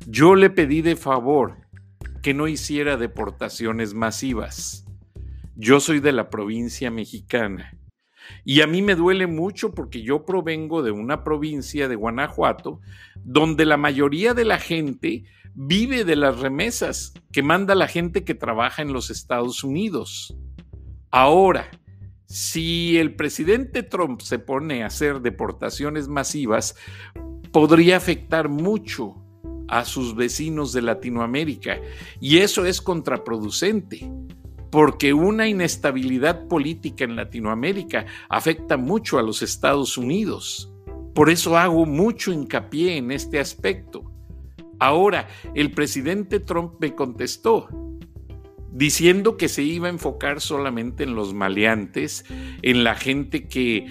Yo 0.07 0.33
le 0.33 0.49
pedí 0.49 0.81
de 0.81 0.95
favor 0.95 1.57
que 2.23 2.33
no 2.33 2.47
hiciera 2.47 2.97
deportaciones 2.97 3.93
masivas. 3.93 4.87
Yo 5.55 5.79
soy 5.79 5.99
de 5.99 6.11
la 6.11 6.31
provincia 6.31 6.89
mexicana 6.89 7.77
y 8.43 8.61
a 8.61 8.67
mí 8.67 8.81
me 8.81 8.95
duele 8.95 9.27
mucho 9.27 9.75
porque 9.75 10.01
yo 10.01 10.25
provengo 10.25 10.81
de 10.81 10.89
una 10.89 11.23
provincia 11.23 11.87
de 11.87 11.95
Guanajuato 11.95 12.81
donde 13.23 13.65
la 13.65 13.77
mayoría 13.77 14.33
de 14.33 14.45
la 14.45 14.57
gente 14.57 15.25
vive 15.55 16.03
de 16.03 16.15
las 16.15 16.39
remesas 16.39 17.13
que 17.31 17.41
manda 17.41 17.73
la 17.75 17.87
gente 17.87 18.23
que 18.23 18.35
trabaja 18.35 18.81
en 18.81 18.93
los 18.93 19.09
Estados 19.09 19.63
Unidos. 19.63 20.37
Ahora, 21.11 21.71
si 22.25 22.97
el 22.97 23.15
presidente 23.15 23.81
Trump 23.81 24.21
se 24.21 24.37
pone 24.37 24.83
a 24.83 24.87
hacer 24.87 25.21
deportaciones 25.21 26.07
masivas, 26.07 26.75
podría 27.51 27.97
afectar 27.97 28.49
mucho 28.49 29.15
a 29.67 29.85
sus 29.85 30.15
vecinos 30.15 30.73
de 30.73 30.81
Latinoamérica 30.81 31.79
y 32.19 32.37
eso 32.37 32.65
es 32.65 32.81
contraproducente 32.81 34.11
porque 34.69 35.13
una 35.13 35.47
inestabilidad 35.47 36.47
política 36.49 37.05
en 37.05 37.15
Latinoamérica 37.15 38.05
afecta 38.27 38.75
mucho 38.75 39.17
a 39.17 39.23
los 39.23 39.41
Estados 39.41 39.97
Unidos. 39.97 40.69
Por 41.13 41.29
eso 41.29 41.57
hago 41.57 41.85
mucho 41.85 42.33
hincapié 42.33 42.97
en 42.97 43.11
este 43.11 43.39
aspecto. 43.39 44.04
Ahora, 44.85 45.27
el 45.55 45.71
presidente 45.71 46.39
Trump 46.39 46.75
me 46.79 46.93
contestó 46.93 47.67
diciendo 48.71 49.35
que 49.35 49.49
se 49.49 49.63
iba 49.63 49.87
a 49.87 49.89
enfocar 49.89 50.41
solamente 50.41 51.03
en 51.03 51.15
los 51.15 51.33
maleantes, 51.33 52.23
en 52.61 52.83
la 52.83 52.93
gente 52.93 53.47
que 53.47 53.87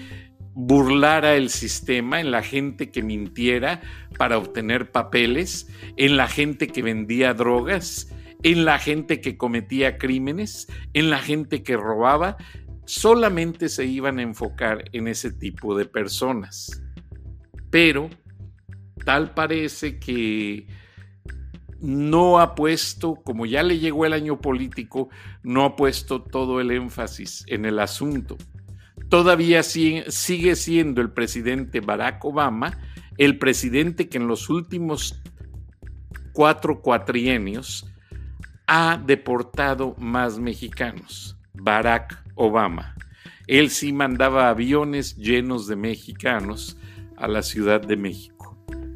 burlara 0.53 1.35
el 1.35 1.49
sistema, 1.49 2.21
en 2.21 2.31
la 2.31 2.41
gente 2.41 2.91
que 2.91 3.03
mintiera 3.03 3.81
para 4.17 4.37
obtener 4.37 4.91
papeles, 4.93 5.67
en 5.97 6.15
la 6.15 6.29
gente 6.29 6.67
que 6.67 6.81
vendía 6.81 7.33
drogas, 7.33 8.15
en 8.43 8.63
la 8.63 8.79
gente 8.79 9.19
que 9.19 9.35
cometía 9.35 9.97
crímenes, 9.97 10.67
en 10.93 11.09
la 11.09 11.19
gente 11.19 11.61
que 11.61 11.75
robaba. 11.75 12.37
Solamente 12.85 13.67
se 13.67 13.83
iban 13.83 14.19
a 14.19 14.21
enfocar 14.21 14.85
en 14.93 15.09
ese 15.09 15.33
tipo 15.33 15.77
de 15.77 15.87
personas. 15.87 16.81
Pero 17.69 18.09
tal 19.03 19.33
parece 19.33 19.99
que 19.99 20.67
no 21.85 22.39
ha 22.39 22.55
puesto, 22.55 23.15
como 23.15 23.45
ya 23.45 23.63
le 23.63 23.79
llegó 23.79 24.05
el 24.05 24.13
año 24.13 24.41
político, 24.41 25.09
no 25.43 25.63
ha 25.63 25.75
puesto 25.75 26.21
todo 26.21 26.59
el 26.59 26.71
énfasis 26.71 27.45
en 27.47 27.65
el 27.65 27.79
asunto. 27.79 28.37
todavía 29.09 29.61
sigue 29.63 30.55
siendo 30.55 30.99
el 30.99 31.11
presidente 31.11 31.79
Barack 31.79 32.25
Obama 32.25 32.77
el 33.17 33.37
presidente 33.37 34.09
que 34.09 34.17
en 34.17 34.27
los 34.27 34.49
últimos 34.49 35.21
cuatro 36.33 36.81
cuatrienios 36.81 37.89
ha 38.67 38.97
deportado 38.97 39.95
más 39.97 40.39
mexicanos, 40.39 41.37
Barack 41.53 42.23
Obama. 42.35 42.95
Él 43.47 43.69
sí 43.69 43.93
mandaba 43.93 44.49
aviones 44.49 45.15
llenos 45.15 45.67
de 45.67 45.75
mexicanos 45.75 46.77
a 47.15 47.27
la 47.27 47.43
Ciudad 47.43 47.79
de 47.79 47.95
México. 47.95 48.34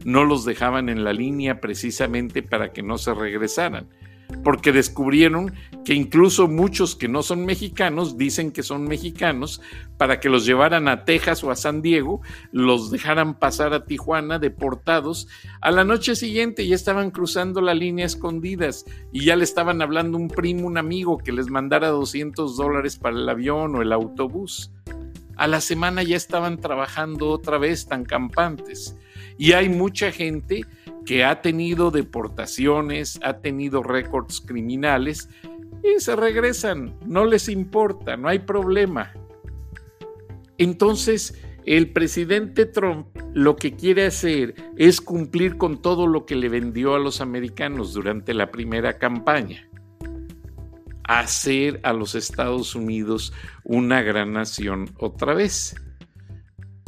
No 0.06 0.26
los 0.26 0.46
dejaban 0.46 0.90
en 0.90 1.04
la 1.04 1.14
línea 1.14 1.60
precisamente 1.60 2.42
para 2.44 2.72
que 2.72 2.84
no 2.84 2.98
se 2.98 3.14
regresaran 3.14 3.88
porque 4.44 4.72
descubrieron 4.72 5.54
que 5.84 5.94
incluso 5.94 6.48
muchos 6.48 6.96
que 6.96 7.08
no 7.08 7.24
son 7.24 7.46
mexicanos 7.46 8.18
dicen 8.18 8.52
que 8.52 8.64
son 8.64 8.84
mexicanos 8.84 9.62
para 9.98 10.20
que 10.20 10.30
los 10.30 10.46
llevaran 10.46 10.88
a 10.88 11.04
Texas 11.04 11.44
o 11.44 11.52
a 11.52 11.56
San 11.56 11.82
Diego, 11.82 12.22
los 12.52 12.92
dejaran 12.92 13.38
pasar 13.38 13.74
a 13.74 13.86
Tijuana 13.86 14.40
deportados. 14.40 15.28
A 15.62 15.72
la 15.72 15.84
noche 15.84 16.16
siguiente 16.16 16.68
ya 16.68 16.76
estaban 16.76 17.12
cruzando 17.12 17.60
la 17.60 17.74
línea 17.74 18.06
escondidas 18.06 18.86
y 19.12 19.26
ya 19.26 19.36
le 19.36 19.44
estaban 19.44 19.82
hablando 19.82 20.18
un 20.18 20.28
primo, 20.28 20.68
un 20.68 20.78
amigo 20.78 21.18
que 21.18 21.32
les 21.32 21.50
mandara 21.50 21.90
200 21.90 22.56
dólares 22.56 22.98
para 22.98 23.18
el 23.18 23.28
avión 23.28 23.76
o 23.76 23.82
el 23.82 23.92
autobús. 23.92 24.72
A 25.36 25.48
la 25.48 25.62
semana 25.62 26.04
ya 26.04 26.18
estaban 26.18 26.60
trabajando 26.60 27.30
otra 27.30 27.58
vez 27.58 27.88
tan 27.88 28.04
campantes. 28.04 28.96
Y 29.40 29.54
hay 29.54 29.70
mucha 29.70 30.12
gente 30.12 30.66
que 31.06 31.24
ha 31.24 31.42
tenido 31.42 31.92
deportaciones, 31.92 33.18
ha 33.24 33.38
tenido 33.40 33.82
récords 33.82 34.42
criminales 34.42 35.30
y 35.82 36.02
se 36.02 36.18
regresan, 36.18 36.94
no 37.06 37.24
les 37.24 37.48
importa, 37.48 38.18
no 38.18 38.28
hay 38.28 38.40
problema. 38.40 39.14
Entonces, 40.58 41.42
el 41.66 41.94
presidente 41.94 42.66
Trump 42.66 43.08
lo 43.34 43.56
que 43.56 43.78
quiere 43.78 44.08
hacer 44.08 44.56
es 44.76 45.00
cumplir 45.00 45.56
con 45.56 45.82
todo 45.82 46.06
lo 46.06 46.26
que 46.26 46.36
le 46.36 46.50
vendió 46.50 46.96
a 46.96 47.00
los 47.00 47.22
americanos 47.22 47.94
durante 47.94 48.34
la 48.34 48.52
primera 48.52 48.98
campaña. 48.98 49.70
Hacer 51.06 51.80
a 51.84 51.94
los 51.94 52.14
Estados 52.14 52.76
Unidos 52.76 53.32
una 53.64 54.02
gran 54.02 54.34
nación 54.34 54.90
otra 54.98 55.34
vez. 55.34 55.76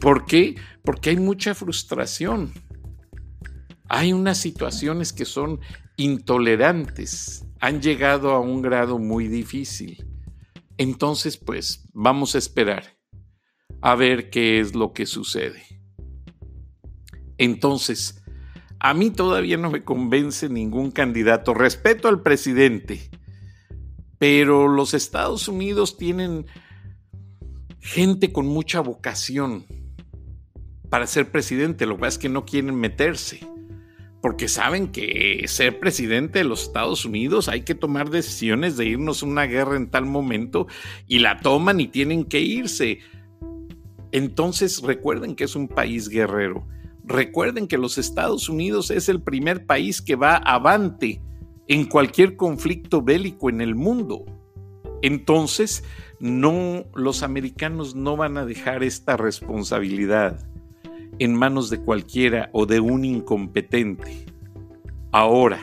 ¿Por 0.02 0.26
qué? 0.26 0.56
Porque 0.84 1.12
hay 1.12 1.18
mucha 1.18 1.56
frustración 1.56 2.52
hay 3.94 4.14
unas 4.14 4.38
situaciones 4.38 5.12
que 5.12 5.26
son 5.26 5.60
intolerantes, 5.98 7.46
han 7.60 7.82
llegado 7.82 8.32
a 8.32 8.40
un 8.40 8.62
grado 8.62 8.98
muy 9.00 9.28
difícil. 9.28 10.08
Entonces, 10.78 11.36
pues, 11.36 11.90
vamos 11.92 12.34
a 12.34 12.38
esperar 12.38 12.98
a 13.82 13.96
ver 13.96 14.30
qué 14.30 14.62
es 14.62 14.76
lo 14.76 14.94
que 14.94 15.06
sucede. 15.06 15.62
Entonces, 17.38 18.24
a 18.80 18.94
mí 18.94 19.10
todavía 19.10 19.58
no 19.58 19.70
me 19.70 19.84
convence 19.84 20.48
ningún 20.48 20.92
candidato. 20.92 21.54
Respeto 21.54 22.08
al 22.08 22.22
presidente, 22.22 23.10
pero 24.18 24.70
los 24.70 24.94
Estados 24.94 25.50
Unidos 25.50 25.98
tienen 25.98 26.46
gente 27.82 28.32
con 28.32 28.48
mucha 28.48 28.80
vocación 28.80 29.66
para 30.92 31.08
ser 31.08 31.32
presidente. 31.32 31.88
Lo 31.88 31.96
que 31.96 32.02
pasa 32.02 32.16
es 32.16 32.18
que 32.20 32.30
no 32.30 32.46
quieren 32.46 32.76
meterse 32.76 33.40
porque 34.22 34.48
saben 34.48 34.90
que 34.90 35.46
ser 35.48 35.80
presidente 35.80 36.40
de 36.40 36.46
los 36.46 36.64
Estados 36.64 37.06
Unidos 37.06 37.48
hay 37.48 37.62
que 37.62 37.74
tomar 37.74 38.12
decisiones 38.12 38.78
de 38.78 38.86
irnos 38.86 39.24
a 39.24 39.26
una 39.26 39.46
guerra 39.46 39.78
en 39.78 39.90
tal 39.90 40.06
momento 40.06 40.68
y 41.08 41.20
la 41.20 41.40
toman 41.40 41.80
y 41.80 41.88
tienen 41.88 42.26
que 42.26 42.42
irse. 42.42 43.00
Entonces 44.12 44.82
recuerden 44.84 45.36
que 45.36 45.46
es 45.46 45.56
un 45.56 45.68
país 45.68 46.08
guerrero. 46.08 46.68
Recuerden 47.04 47.68
que 47.68 47.80
los 47.80 47.98
Estados 47.98 48.48
Unidos 48.48 48.92
es 48.92 49.10
el 49.10 49.22
primer 49.22 49.66
país 49.66 50.02
que 50.02 50.16
va 50.16 50.36
avante 50.36 51.20
en 51.68 51.86
cualquier 51.86 52.36
conflicto 52.36 53.02
bélico 53.02 53.50
en 53.50 53.62
el 53.62 53.76
mundo. 53.76 54.26
Entonces, 55.02 55.84
no 56.20 56.86
los 56.94 57.24
americanos 57.24 57.96
no 57.96 58.18
van 58.18 58.38
a 58.38 58.46
dejar 58.46 58.84
esta 58.84 59.18
responsabilidad 59.18 60.51
en 61.20 61.36
manos 61.36 61.70
de 61.70 61.80
cualquiera 61.80 62.50
o 62.54 62.66
de 62.66 62.80
un 62.80 63.06
incompetente. 63.06 64.26
Ahora, 65.12 65.60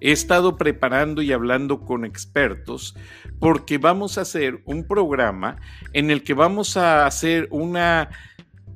he 0.00 0.12
estado 0.12 0.56
preparando 0.56 1.22
y 1.22 1.32
hablando 1.32 1.80
con 1.80 2.04
expertos 2.04 2.96
porque 3.38 3.78
vamos 3.78 4.18
a 4.18 4.22
hacer 4.22 4.62
un 4.66 4.86
programa 4.86 5.56
en 5.92 6.10
el 6.10 6.22
que 6.22 6.34
vamos 6.34 6.76
a 6.76 7.06
hacer 7.06 7.48
una 7.50 8.10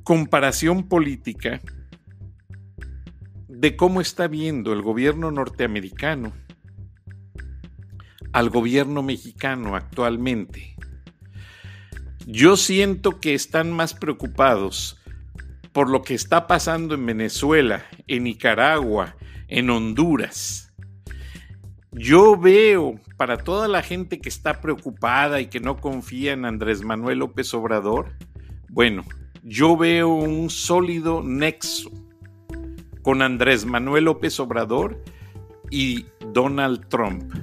comparación 0.03 0.87
política 0.87 1.61
de 3.47 3.75
cómo 3.75 4.01
está 4.01 4.27
viendo 4.27 4.73
el 4.73 4.81
gobierno 4.81 5.31
norteamericano 5.31 6.33
al 8.31 8.49
gobierno 8.49 9.03
mexicano 9.03 9.75
actualmente. 9.75 10.75
Yo 12.25 12.57
siento 12.57 13.19
que 13.19 13.33
están 13.33 13.71
más 13.71 13.93
preocupados 13.93 14.98
por 15.79 15.89
lo 15.89 16.01
que 16.01 16.13
está 16.13 16.45
pasando 16.45 16.93
en 16.93 17.05
Venezuela, 17.05 17.85
en 18.05 18.25
Nicaragua, 18.25 19.15
en 19.47 19.69
Honduras. 19.69 20.73
Yo 21.93 22.35
veo 22.35 22.99
para 23.15 23.37
toda 23.37 23.69
la 23.69 23.81
gente 23.81 24.19
que 24.19 24.27
está 24.27 24.59
preocupada 24.59 25.39
y 25.39 25.47
que 25.47 25.61
no 25.61 25.77
confía 25.77 26.33
en 26.33 26.43
Andrés 26.43 26.83
Manuel 26.83 27.19
López 27.19 27.53
Obrador, 27.53 28.11
bueno, 28.67 29.05
yo 29.41 29.77
veo 29.77 30.09
un 30.09 30.49
sólido 30.49 31.23
nexo 31.23 31.89
con 33.01 33.21
Andrés 33.21 33.65
Manuel 33.65 34.03
López 34.03 34.37
Obrador 34.41 35.01
y 35.71 36.07
Donald 36.33 36.89
Trump. 36.89 37.33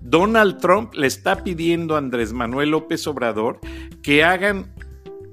Donald 0.00 0.58
Trump 0.58 0.94
le 0.94 1.06
está 1.06 1.44
pidiendo 1.44 1.94
a 1.94 1.98
Andrés 1.98 2.32
Manuel 2.32 2.70
López 2.70 3.06
Obrador 3.06 3.60
que 4.02 4.24
hagan 4.24 4.74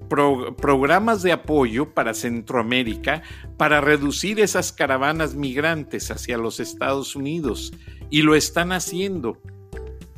programas 0.08 1.22
de 1.22 1.32
apoyo 1.32 1.94
para 1.94 2.14
Centroamérica 2.14 3.24
para 3.58 3.82
reducir 3.82 4.40
esas 4.40 4.72
caravanas 4.72 5.36
migrantes 5.36 6.12
hacia 6.12 6.38
los 6.38 6.60
Estados 6.60 7.16
Unidos. 7.16 7.74
Y 8.10 8.22
lo 8.22 8.36
están 8.36 8.72
haciendo. 8.72 9.42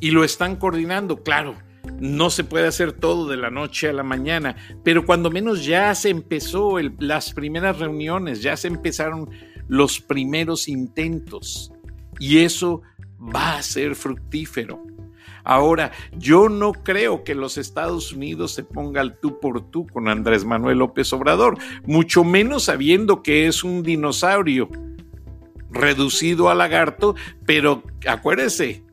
Y 0.00 0.10
lo 0.10 0.24
están 0.24 0.56
coordinando. 0.56 1.22
Claro, 1.22 1.56
no 2.00 2.30
se 2.30 2.44
puede 2.44 2.68
hacer 2.68 2.92
todo 2.92 3.28
de 3.28 3.36
la 3.36 3.50
noche 3.50 3.88
a 3.88 3.92
la 3.92 4.02
mañana, 4.02 4.56
pero 4.84 5.04
cuando 5.04 5.30
menos 5.30 5.64
ya 5.64 5.94
se 5.94 6.10
empezó 6.10 6.76
las 6.98 7.32
primeras 7.32 7.78
reuniones, 7.78 8.42
ya 8.42 8.56
se 8.56 8.68
empezaron 8.68 9.30
los 9.66 10.00
primeros 10.00 10.68
intentos. 10.68 11.72
Y 12.20 12.38
eso 12.38 12.82
va 13.18 13.56
a 13.56 13.62
ser 13.62 13.94
fructífero. 13.94 14.84
Ahora, 15.48 15.92
yo 16.12 16.50
no 16.50 16.72
creo 16.72 17.24
que 17.24 17.34
los 17.34 17.56
Estados 17.56 18.12
Unidos 18.12 18.52
se 18.52 18.64
ponga 18.64 19.00
al 19.00 19.18
tú 19.18 19.40
por 19.40 19.70
tú 19.70 19.86
con 19.86 20.06
Andrés 20.06 20.44
Manuel 20.44 20.76
López 20.76 21.10
Obrador, 21.14 21.56
mucho 21.86 22.22
menos 22.22 22.64
sabiendo 22.64 23.22
que 23.22 23.46
es 23.46 23.64
un 23.64 23.82
dinosaurio 23.82 24.68
reducido 25.70 26.50
a 26.50 26.54
lagarto, 26.54 27.14
pero 27.46 27.82
acuérdese 28.06 28.84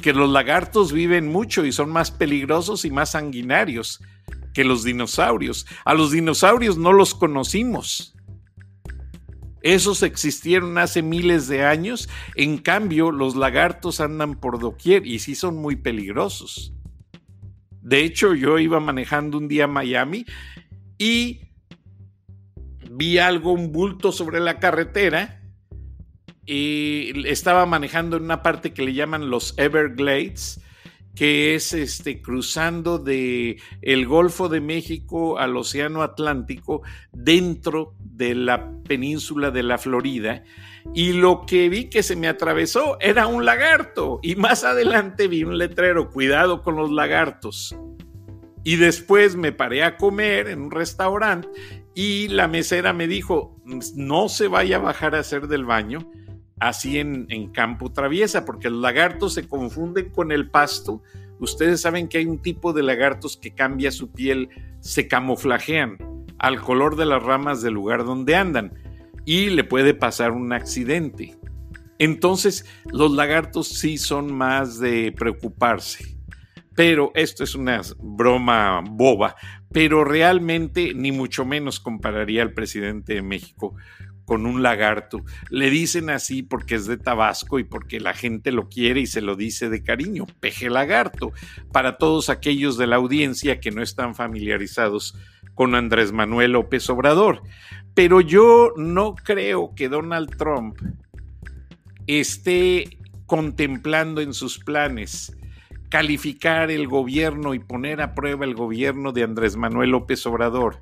que 0.00 0.14
los 0.14 0.30
lagartos 0.30 0.92
viven 0.92 1.28
mucho 1.28 1.62
y 1.66 1.72
son 1.72 1.90
más 1.90 2.10
peligrosos 2.10 2.86
y 2.86 2.90
más 2.90 3.10
sanguinarios 3.10 4.00
que 4.54 4.64
los 4.64 4.84
dinosaurios. 4.84 5.66
A 5.84 5.92
los 5.92 6.10
dinosaurios 6.10 6.78
no 6.78 6.94
los 6.94 7.14
conocimos. 7.14 8.14
Esos 9.62 10.02
existieron 10.02 10.76
hace 10.78 11.02
miles 11.02 11.48
de 11.48 11.64
años, 11.64 12.08
en 12.34 12.58
cambio 12.58 13.12
los 13.12 13.36
lagartos 13.36 14.00
andan 14.00 14.34
por 14.34 14.58
doquier 14.58 15.06
y 15.06 15.20
sí 15.20 15.34
son 15.34 15.56
muy 15.56 15.76
peligrosos. 15.76 16.74
De 17.80 18.04
hecho, 18.04 18.34
yo 18.34 18.58
iba 18.58 18.80
manejando 18.80 19.38
un 19.38 19.48
día 19.48 19.64
a 19.64 19.68
Miami 19.68 20.24
y 20.98 21.40
vi 22.90 23.18
algo, 23.18 23.52
un 23.52 23.72
bulto 23.72 24.12
sobre 24.12 24.40
la 24.40 24.58
carretera 24.58 25.42
y 26.44 27.26
estaba 27.28 27.66
manejando 27.66 28.16
en 28.16 28.24
una 28.24 28.42
parte 28.42 28.72
que 28.72 28.82
le 28.82 28.94
llaman 28.94 29.30
los 29.30 29.54
Everglades 29.58 30.60
que 31.14 31.54
es 31.54 31.74
este, 31.74 32.22
cruzando 32.22 32.98
de 32.98 33.60
el 33.82 34.06
Golfo 34.06 34.48
de 34.48 34.60
México 34.60 35.38
al 35.38 35.56
Océano 35.56 36.02
Atlántico 36.02 36.82
dentro 37.12 37.94
de 37.98 38.34
la 38.34 38.72
península 38.84 39.50
de 39.50 39.62
la 39.62 39.78
Florida 39.78 40.42
y 40.94 41.12
lo 41.12 41.44
que 41.46 41.68
vi 41.68 41.90
que 41.90 42.02
se 42.02 42.16
me 42.16 42.28
atravesó 42.28 42.96
era 43.00 43.26
un 43.26 43.44
lagarto 43.44 44.20
y 44.22 44.36
más 44.36 44.64
adelante 44.64 45.28
vi 45.28 45.44
un 45.44 45.58
letrero, 45.58 46.10
cuidado 46.10 46.62
con 46.62 46.76
los 46.76 46.90
lagartos. 46.90 47.76
Y 48.64 48.76
después 48.76 49.34
me 49.34 49.52
paré 49.52 49.82
a 49.82 49.96
comer 49.96 50.48
en 50.48 50.62
un 50.62 50.70
restaurante 50.70 51.48
y 51.94 52.28
la 52.28 52.48
mesera 52.48 52.92
me 52.92 53.06
dijo, 53.06 53.60
no 53.96 54.28
se 54.28 54.48
vaya 54.48 54.76
a 54.76 54.80
bajar 54.80 55.14
a 55.14 55.20
hacer 55.20 55.48
del 55.48 55.64
baño 55.64 56.10
así 56.68 56.98
en, 56.98 57.52
campo 57.52 57.92
traviesa, 57.92 58.44
porque 58.44 58.70
los 58.70 58.80
lagartos 58.80 59.34
se 59.34 59.48
confunden 59.48 60.10
con 60.10 60.32
el 60.32 60.50
pasto, 60.50 61.02
Ustedes 61.42 61.80
saben 61.80 62.06
que 62.06 62.18
hay 62.18 62.26
un 62.26 62.40
tipo 62.40 62.72
de 62.72 62.84
lagartos 62.84 63.36
que 63.36 63.52
cambia 63.52 63.90
su 63.90 64.12
piel, 64.12 64.48
se 64.78 65.08
camuflajean 65.08 65.98
al 66.38 66.60
color 66.60 66.94
de 66.94 67.04
las 67.04 67.20
ramas 67.20 67.62
del 67.62 67.74
lugar 67.74 68.04
donde 68.04 68.36
andan 68.36 68.72
y 69.24 69.50
le 69.50 69.64
puede 69.64 69.92
pasar 69.92 70.30
un 70.30 70.52
accidente. 70.52 71.36
Entonces, 71.98 72.64
los 72.92 73.10
lagartos 73.10 73.66
sí 73.66 73.98
son 73.98 74.32
más 74.32 74.78
de 74.78 75.12
preocuparse. 75.18 76.16
Pero 76.76 77.10
esto 77.16 77.42
es 77.42 77.56
una 77.56 77.80
broma 77.98 78.80
boba, 78.88 79.34
pero 79.72 80.04
realmente 80.04 80.92
ni 80.94 81.10
mucho 81.10 81.44
menos 81.44 81.80
compararía 81.80 82.42
al 82.42 82.54
presidente 82.54 83.14
de 83.14 83.22
México 83.22 83.74
con 84.24 84.46
un 84.46 84.62
lagarto. 84.62 85.24
Le 85.50 85.70
dicen 85.70 86.10
así 86.10 86.42
porque 86.42 86.76
es 86.76 86.86
de 86.86 86.96
Tabasco 86.96 87.58
y 87.58 87.64
porque 87.64 88.00
la 88.00 88.14
gente 88.14 88.52
lo 88.52 88.68
quiere 88.68 89.00
y 89.00 89.06
se 89.06 89.20
lo 89.20 89.36
dice 89.36 89.68
de 89.68 89.82
cariño, 89.82 90.26
peje 90.40 90.70
lagarto, 90.70 91.32
para 91.72 91.98
todos 91.98 92.28
aquellos 92.28 92.76
de 92.76 92.86
la 92.86 92.96
audiencia 92.96 93.60
que 93.60 93.70
no 93.70 93.82
están 93.82 94.14
familiarizados 94.14 95.16
con 95.54 95.74
Andrés 95.74 96.12
Manuel 96.12 96.52
López 96.52 96.88
Obrador. 96.90 97.42
Pero 97.94 98.20
yo 98.20 98.72
no 98.76 99.14
creo 99.14 99.74
que 99.74 99.88
Donald 99.88 100.36
Trump 100.36 100.78
esté 102.06 102.98
contemplando 103.26 104.20
en 104.20 104.34
sus 104.34 104.58
planes 104.58 105.36
calificar 105.88 106.70
el 106.70 106.88
gobierno 106.88 107.52
y 107.52 107.58
poner 107.58 108.00
a 108.00 108.14
prueba 108.14 108.46
el 108.46 108.54
gobierno 108.54 109.12
de 109.12 109.24
Andrés 109.24 109.56
Manuel 109.56 109.90
López 109.90 110.24
Obrador. 110.26 110.80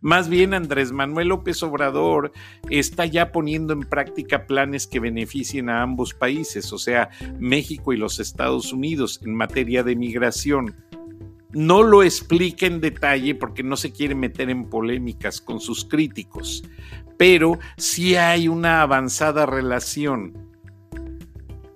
Más 0.00 0.28
bien 0.28 0.54
Andrés 0.54 0.92
Manuel 0.92 1.28
López 1.28 1.62
Obrador 1.62 2.32
está 2.70 3.06
ya 3.06 3.32
poniendo 3.32 3.72
en 3.72 3.80
práctica 3.80 4.46
planes 4.46 4.86
que 4.86 5.00
beneficien 5.00 5.68
a 5.68 5.82
ambos 5.82 6.14
países, 6.14 6.72
o 6.72 6.78
sea, 6.78 7.08
México 7.38 7.92
y 7.92 7.96
los 7.96 8.20
Estados 8.20 8.72
Unidos 8.72 9.20
en 9.24 9.34
materia 9.34 9.82
de 9.82 9.96
migración. 9.96 10.74
No 11.52 11.82
lo 11.82 12.02
explica 12.02 12.66
en 12.66 12.80
detalle 12.80 13.34
porque 13.34 13.62
no 13.62 13.76
se 13.76 13.92
quiere 13.92 14.14
meter 14.14 14.50
en 14.50 14.68
polémicas 14.68 15.40
con 15.40 15.60
sus 15.60 15.84
críticos, 15.84 16.62
pero 17.16 17.58
sí 17.78 18.16
hay 18.16 18.48
una 18.48 18.82
avanzada 18.82 19.46
relación 19.46 20.34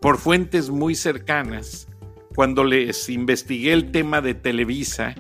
por 0.00 0.18
fuentes 0.18 0.70
muy 0.70 0.94
cercanas. 0.94 1.88
Cuando 2.34 2.64
les 2.64 3.08
investigué 3.08 3.72
el 3.72 3.90
tema 3.90 4.20
de 4.20 4.34
Televisa, 4.34 5.14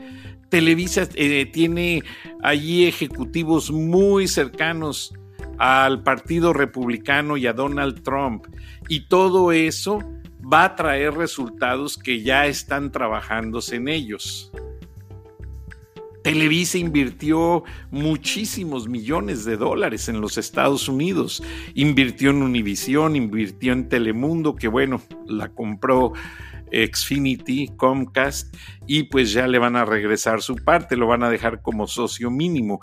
Televisa 0.50 1.08
eh, 1.14 1.46
tiene 1.46 2.02
allí 2.42 2.86
ejecutivos 2.86 3.70
muy 3.70 4.28
cercanos 4.28 5.14
al 5.58 6.02
Partido 6.02 6.52
Republicano 6.52 7.36
y 7.36 7.46
a 7.46 7.52
Donald 7.52 8.02
Trump. 8.02 8.46
Y 8.88 9.06
todo 9.06 9.52
eso 9.52 10.00
va 10.40 10.64
a 10.64 10.76
traer 10.76 11.14
resultados 11.14 11.96
que 11.96 12.22
ya 12.22 12.46
están 12.46 12.90
trabajándose 12.90 13.76
en 13.76 13.88
ellos. 13.88 14.50
Televisa 16.22 16.76
invirtió 16.78 17.64
muchísimos 17.90 18.88
millones 18.88 19.44
de 19.44 19.56
dólares 19.56 20.08
en 20.08 20.20
los 20.20 20.36
Estados 20.36 20.88
Unidos. 20.88 21.42
Invirtió 21.74 22.30
en 22.30 22.42
Univision, 22.42 23.16
invirtió 23.16 23.72
en 23.72 23.88
Telemundo, 23.88 24.54
que 24.54 24.68
bueno, 24.68 25.00
la 25.26 25.48
compró 25.48 26.12
Xfinity, 26.72 27.68
Comcast, 27.76 28.54
y 28.86 29.04
pues 29.04 29.32
ya 29.32 29.46
le 29.46 29.58
van 29.58 29.76
a 29.76 29.84
regresar 29.84 30.42
su 30.42 30.56
parte, 30.56 30.96
lo 30.96 31.06
van 31.06 31.22
a 31.22 31.30
dejar 31.30 31.62
como 31.62 31.86
socio 31.86 32.30
mínimo. 32.30 32.80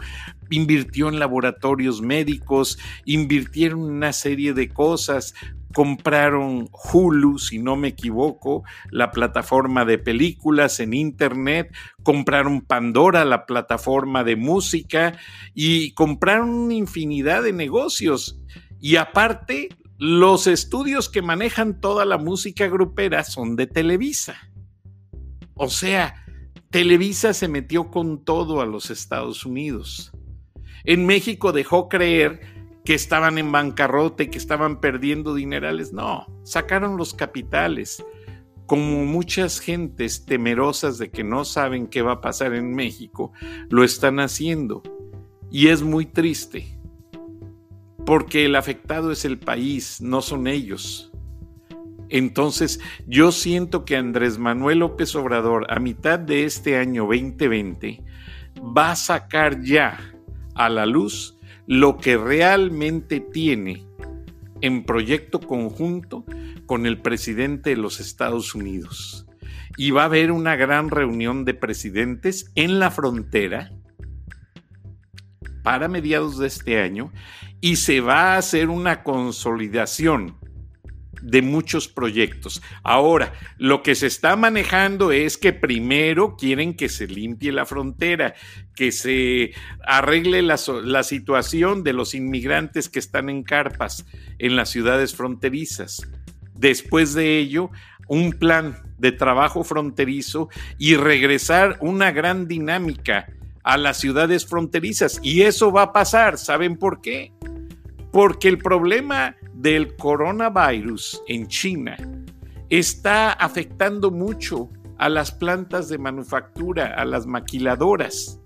Invirtió 0.49 1.09
en 1.09 1.19
laboratorios 1.19 2.01
médicos, 2.01 2.77
invirtieron 3.05 3.79
en 3.81 3.91
una 3.91 4.13
serie 4.13 4.53
de 4.53 4.69
cosas, 4.69 5.33
compraron 5.73 6.69
Hulu, 6.71 7.37
si 7.37 7.59
no 7.59 7.75
me 7.75 7.89
equivoco, 7.89 8.63
la 8.89 9.11
plataforma 9.11 9.85
de 9.85 9.97
películas 9.97 10.79
en 10.79 10.93
Internet, 10.93 11.75
compraron 12.03 12.61
Pandora, 12.61 13.25
la 13.25 13.45
plataforma 13.45 14.23
de 14.23 14.35
música, 14.35 15.17
y 15.53 15.91
compraron 15.91 16.49
una 16.49 16.73
infinidad 16.73 17.43
de 17.43 17.53
negocios. 17.53 18.39
Y 18.79 18.95
aparte, 18.95 19.69
los 19.97 20.45
estudios 20.45 21.09
que 21.09 21.23
manejan 21.23 21.81
toda 21.81 22.05
la 22.05 22.19
música 22.19 22.67
grupera 22.67 23.23
son 23.23 23.55
de 23.55 23.65
Televisa. 23.65 24.37
O 25.55 25.69
sea, 25.69 26.23
Televisa 26.69 27.33
se 27.33 27.47
metió 27.47 27.89
con 27.89 28.23
todo 28.23 28.61
a 28.61 28.67
los 28.67 28.91
Estados 28.91 29.43
Unidos. 29.43 30.11
En 30.83 31.07
México 31.07 31.51
dejó 31.51 31.89
creer 31.89 32.41
que 32.85 32.93
estaban 32.93 33.39
en 33.39 33.51
bancarrota 33.51 34.23
y 34.23 34.29
que 34.29 34.37
estaban 34.37 34.79
perdiendo 34.79 35.33
dinerales. 35.33 35.91
No, 35.93 36.27
sacaron 36.43 36.95
los 36.95 37.15
capitales. 37.15 38.03
Como 38.67 39.03
muchas 39.05 39.59
gentes 39.59 40.25
temerosas 40.25 40.99
de 40.99 41.09
que 41.09 41.23
no 41.23 41.43
saben 41.43 41.87
qué 41.87 42.03
va 42.03 42.13
a 42.13 42.21
pasar 42.21 42.53
en 42.53 42.75
México, 42.75 43.31
lo 43.69 43.83
están 43.83 44.19
haciendo. 44.19 44.83
Y 45.49 45.69
es 45.69 45.81
muy 45.81 46.05
triste 46.05 46.76
porque 48.07 48.45
el 48.45 48.55
afectado 48.55 49.11
es 49.11 49.25
el 49.25 49.37
país, 49.37 49.99
no 49.99 50.21
son 50.21 50.47
ellos. 50.47 51.11
Entonces, 52.07 52.79
yo 53.05 53.33
siento 53.33 53.83
que 53.83 53.97
Andrés 53.97 54.37
Manuel 54.37 54.79
López 54.79 55.13
Obrador, 55.13 55.67
a 55.69 55.81
mitad 55.81 56.17
de 56.17 56.45
este 56.45 56.77
año 56.77 57.03
2020, 57.03 58.01
va 58.61 58.91
a 58.91 58.95
sacar 58.95 59.61
ya 59.61 59.99
a 60.55 60.69
la 60.69 60.85
luz 60.85 61.37
lo 61.65 61.97
que 61.97 62.15
realmente 62.15 63.19
tiene 63.19 63.85
en 64.61 64.85
proyecto 64.85 65.41
conjunto 65.41 66.23
con 66.65 66.85
el 66.85 67.01
presidente 67.01 67.71
de 67.71 67.75
los 67.75 67.99
Estados 67.99 68.55
Unidos. 68.55 69.27
Y 69.75 69.91
va 69.91 70.03
a 70.03 70.05
haber 70.05 70.31
una 70.31 70.55
gran 70.55 70.91
reunión 70.91 71.43
de 71.43 71.55
presidentes 71.55 72.53
en 72.55 72.79
la 72.79 72.89
frontera 72.89 73.73
para 75.67 75.89
mediados 75.89 76.37
de 76.37 76.47
este 76.47 76.79
año 76.79 77.11
y 77.59 77.75
se 77.75 77.99
va 77.99 78.35
a 78.35 78.37
hacer 78.37 78.69
una 78.69 79.03
consolidación 79.03 80.37
de 81.21 81.41
muchos 81.41 81.89
proyectos. 81.89 82.61
Ahora, 82.83 83.33
lo 83.57 83.83
que 83.83 83.93
se 83.93 84.07
está 84.07 84.37
manejando 84.37 85.11
es 85.11 85.37
que 85.37 85.51
primero 85.51 86.37
quieren 86.37 86.73
que 86.73 86.87
se 86.87 87.05
limpie 87.05 87.51
la 87.51 87.65
frontera, 87.65 88.33
que 88.77 88.93
se 88.93 89.51
arregle 89.85 90.41
la, 90.41 90.57
la, 90.85 91.03
situación 91.03 91.83
de 91.83 91.91
los 91.91 92.15
inmigrantes 92.15 92.87
que 92.87 92.99
están 92.99 93.29
en 93.29 93.43
carpas 93.43 94.05
en 94.39 94.55
las 94.55 94.69
ciudades 94.69 95.15
fronterizas. 95.15 96.01
Después 96.53 97.13
de 97.13 97.39
ello, 97.39 97.71
un 98.07 98.31
plan 98.31 98.81
de 98.97 99.11
trabajo 99.11 99.65
fronterizo 99.65 100.47
y 100.77 100.95
regresar 100.95 101.77
una 101.81 102.13
gran 102.13 102.47
dinámica 102.47 103.27
a 103.67 103.75
las 103.75 103.97
ciudades 103.97 104.45
fronterizas. 104.45 105.19
Y 105.21 105.41
eso 105.41 105.73
va 105.73 105.81
a 105.81 105.93
pasar. 105.93 106.37
¿Saben 106.37 106.77
por 106.77 107.01
qué? 107.01 107.33
Porque 108.13 108.47
el 108.47 108.59
problema 108.59 109.35
del 109.53 109.97
coronavirus 109.97 111.21
en 111.27 111.47
China 111.47 111.97
está 112.69 113.33
afectando 113.33 114.09
mucho 114.09 114.69
a 114.97 115.09
las 115.09 115.33
plantas 115.33 115.89
de 115.89 115.97
manufactura, 115.97 116.95
a 116.95 117.03
las 117.03 117.27
maquiladoras. 117.27 118.39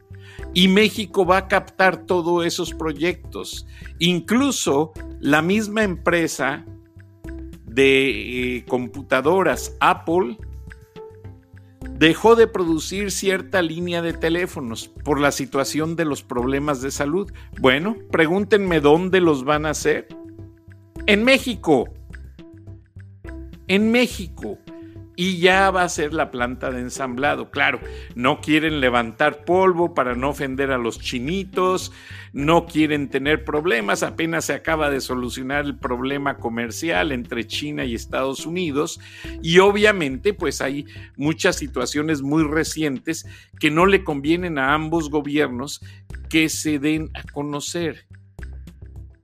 Y 0.55 0.67
México 0.67 1.23
va 1.23 1.37
a 1.37 1.47
captar 1.47 2.07
todos 2.07 2.43
esos 2.43 2.73
proyectos. 2.73 3.67
Incluso 3.99 4.91
la 5.19 5.43
misma 5.43 5.83
empresa 5.83 6.65
de 7.63 8.57
eh, 8.57 8.65
computadoras 8.65 9.77
Apple 9.79 10.39
dejó 11.89 12.35
de 12.35 12.47
producir 12.47 13.11
cierta 13.11 13.61
línea 13.61 14.01
de 14.01 14.13
teléfonos 14.13 14.89
por 15.03 15.19
la 15.19 15.31
situación 15.31 15.95
de 15.95 16.05
los 16.05 16.23
problemas 16.23 16.81
de 16.81 16.91
salud. 16.91 17.31
Bueno, 17.59 17.97
pregúntenme 18.11 18.79
dónde 18.79 19.21
los 19.21 19.43
van 19.43 19.65
a 19.65 19.71
hacer. 19.71 20.07
En 21.07 21.23
México. 21.23 21.89
En 23.67 23.91
México 23.91 24.57
y 25.21 25.37
ya 25.37 25.69
va 25.69 25.83
a 25.83 25.89
ser 25.89 26.15
la 26.15 26.31
planta 26.31 26.71
de 26.71 26.79
ensamblado. 26.79 27.51
Claro, 27.51 27.79
no 28.15 28.41
quieren 28.41 28.79
levantar 28.79 29.45
polvo 29.45 29.93
para 29.93 30.15
no 30.15 30.29
ofender 30.29 30.71
a 30.71 30.79
los 30.79 30.99
chinitos, 30.99 31.91
no 32.33 32.65
quieren 32.65 33.07
tener 33.07 33.45
problemas, 33.45 34.01
apenas 34.01 34.45
se 34.45 34.53
acaba 34.53 34.89
de 34.89 34.99
solucionar 34.99 35.65
el 35.65 35.77
problema 35.77 36.37
comercial 36.37 37.11
entre 37.11 37.45
China 37.45 37.85
y 37.85 37.93
Estados 37.93 38.47
Unidos 38.47 38.99
y 39.43 39.59
obviamente 39.59 40.33
pues 40.33 40.59
hay 40.59 40.87
muchas 41.17 41.55
situaciones 41.55 42.23
muy 42.23 42.43
recientes 42.43 43.27
que 43.59 43.69
no 43.69 43.85
le 43.85 44.03
convienen 44.03 44.57
a 44.57 44.73
ambos 44.73 45.11
gobiernos 45.11 45.81
que 46.31 46.49
se 46.49 46.79
den 46.79 47.11
a 47.13 47.21
conocer 47.31 48.07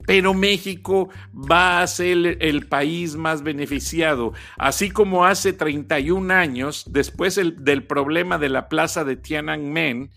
pero 0.08 0.34
México 0.34 1.10
va 1.34 1.82
a 1.82 1.88
ser 1.88 2.38
el 2.39 2.67
país 2.67 3.17
más 3.17 3.43
beneficiado, 3.43 4.32
así 4.58 4.89
como 4.89 5.26
hace 5.26 5.52
31 5.52 6.34
años, 6.34 6.86
después 6.89 7.36
del 7.36 7.86
problema 7.86 8.38
de 8.38 8.48
la 8.48 8.70
plaza 8.70 9.04
de 9.04 9.17
Tiananmen, 9.17 10.10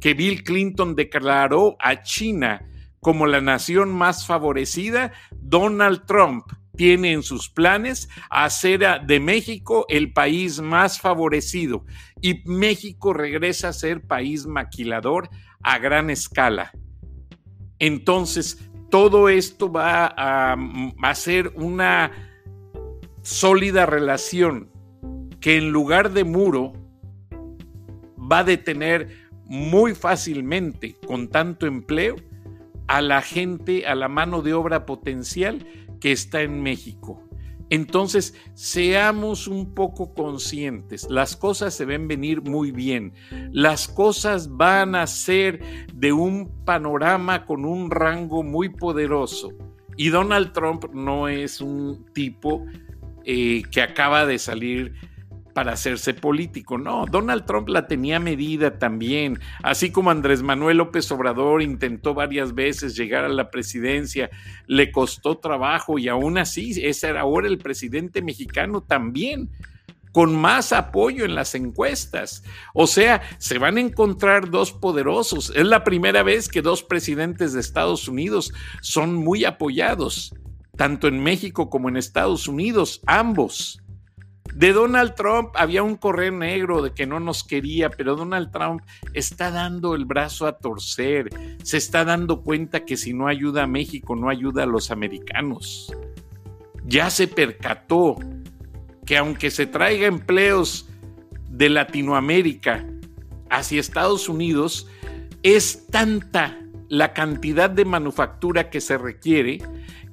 que 0.00 0.14
Bill 0.14 0.42
Clinton 0.42 0.96
declaró 0.96 1.76
a 1.78 2.02
China 2.02 2.66
como 2.98 3.28
la 3.28 3.40
nación 3.40 3.90
más 3.94 4.26
favorecida, 4.26 5.12
Donald 5.30 6.04
Trump 6.04 6.44
tiene 6.76 7.12
en 7.12 7.22
sus 7.22 7.48
planes 7.48 8.08
hacer 8.30 8.80
de 9.06 9.20
México 9.20 9.86
el 9.88 10.12
país 10.12 10.60
más 10.60 11.00
favorecido 11.00 11.84
y 12.20 12.42
México 12.44 13.12
regresa 13.12 13.68
a 13.68 13.72
ser 13.72 14.02
país 14.02 14.46
maquilador 14.46 15.30
a 15.62 15.78
gran 15.78 16.10
escala. 16.10 16.72
Entonces, 17.78 18.67
todo 18.90 19.28
esto 19.28 19.70
va 19.70 20.06
a, 20.06 20.56
hacer 21.02 21.52
una 21.54 22.10
sólida 23.22 23.86
relación 23.86 24.70
que 25.40 25.58
en 25.58 25.70
lugar 25.70 26.12
de 26.12 26.24
muro 26.24 26.72
va 28.30 28.40
a 28.40 28.44
detener 28.44 29.08
muy 29.44 29.94
fácilmente 29.94 30.96
con 31.06 31.28
tanto 31.28 31.66
empleo 31.66 32.16
a 32.86 33.02
la 33.02 33.22
gente, 33.22 33.86
a 33.86 33.94
la 33.94 34.08
mano 34.08 34.42
de 34.42 34.54
obra 34.54 34.86
potencial 34.86 35.66
que 36.00 36.12
está 36.12 36.42
en 36.42 36.62
México. 36.62 37.27
Entonces, 37.70 38.34
seamos 38.54 39.46
un 39.46 39.74
poco 39.74 40.14
conscientes, 40.14 41.06
las 41.10 41.36
cosas 41.36 41.74
se 41.74 41.84
ven 41.84 42.08
venir 42.08 42.42
muy 42.42 42.70
bien, 42.70 43.12
las 43.52 43.88
cosas 43.88 44.56
van 44.56 44.94
a 44.94 45.06
ser 45.06 45.60
de 45.92 46.12
un 46.12 46.64
panorama 46.64 47.44
con 47.44 47.64
un 47.64 47.90
rango 47.90 48.42
muy 48.42 48.70
poderoso. 48.70 49.50
Y 49.96 50.08
Donald 50.10 50.52
Trump 50.52 50.86
no 50.94 51.28
es 51.28 51.60
un 51.60 52.06
tipo 52.14 52.64
eh, 53.24 53.62
que 53.70 53.82
acaba 53.82 54.24
de 54.24 54.38
salir 54.38 54.94
para 55.58 55.72
hacerse 55.72 56.14
político. 56.14 56.78
No, 56.78 57.04
Donald 57.04 57.44
Trump 57.44 57.68
la 57.68 57.88
tenía 57.88 58.20
medida 58.20 58.78
también, 58.78 59.40
así 59.60 59.90
como 59.90 60.12
Andrés 60.12 60.40
Manuel 60.40 60.76
López 60.76 61.10
Obrador 61.10 61.62
intentó 61.62 62.14
varias 62.14 62.54
veces 62.54 62.94
llegar 62.94 63.24
a 63.24 63.28
la 63.28 63.50
presidencia, 63.50 64.30
le 64.68 64.92
costó 64.92 65.38
trabajo 65.38 65.98
y 65.98 66.06
aún 66.06 66.38
así 66.38 66.80
ese 66.80 67.08
era 67.08 67.22
ahora 67.22 67.48
el 67.48 67.58
presidente 67.58 68.22
mexicano 68.22 68.82
también 68.82 69.50
con 70.12 70.32
más 70.32 70.72
apoyo 70.72 71.24
en 71.24 71.34
las 71.34 71.56
encuestas. 71.56 72.44
O 72.72 72.86
sea, 72.86 73.20
se 73.38 73.58
van 73.58 73.78
a 73.78 73.80
encontrar 73.80 74.50
dos 74.50 74.70
poderosos. 74.70 75.52
Es 75.56 75.66
la 75.66 75.82
primera 75.82 76.22
vez 76.22 76.48
que 76.48 76.62
dos 76.62 76.84
presidentes 76.84 77.52
de 77.52 77.58
Estados 77.58 78.06
Unidos 78.06 78.52
son 78.80 79.12
muy 79.12 79.44
apoyados, 79.44 80.32
tanto 80.76 81.08
en 81.08 81.20
México 81.20 81.68
como 81.68 81.88
en 81.88 81.96
Estados 81.96 82.46
Unidos, 82.46 83.00
ambos. 83.06 83.82
De 84.58 84.72
Donald 84.72 85.14
Trump 85.14 85.50
había 85.54 85.84
un 85.84 85.94
correo 85.94 86.32
negro 86.32 86.82
de 86.82 86.92
que 86.92 87.06
no 87.06 87.20
nos 87.20 87.44
quería, 87.44 87.90
pero 87.90 88.16
Donald 88.16 88.50
Trump 88.50 88.82
está 89.14 89.52
dando 89.52 89.94
el 89.94 90.04
brazo 90.04 90.48
a 90.48 90.58
torcer, 90.58 91.30
se 91.62 91.76
está 91.76 92.04
dando 92.04 92.42
cuenta 92.42 92.84
que 92.84 92.96
si 92.96 93.14
no 93.14 93.28
ayuda 93.28 93.62
a 93.62 93.66
México, 93.68 94.16
no 94.16 94.28
ayuda 94.28 94.64
a 94.64 94.66
los 94.66 94.90
americanos. 94.90 95.94
Ya 96.84 97.08
se 97.08 97.28
percató 97.28 98.16
que 99.06 99.16
aunque 99.16 99.52
se 99.52 99.66
traiga 99.66 100.08
empleos 100.08 100.88
de 101.48 101.68
Latinoamérica 101.68 102.84
hacia 103.50 103.78
Estados 103.78 104.28
Unidos, 104.28 104.88
es 105.44 105.86
tanta 105.86 106.58
la 106.88 107.12
cantidad 107.12 107.70
de 107.70 107.84
manufactura 107.84 108.70
que 108.70 108.80
se 108.80 108.98
requiere 108.98 109.58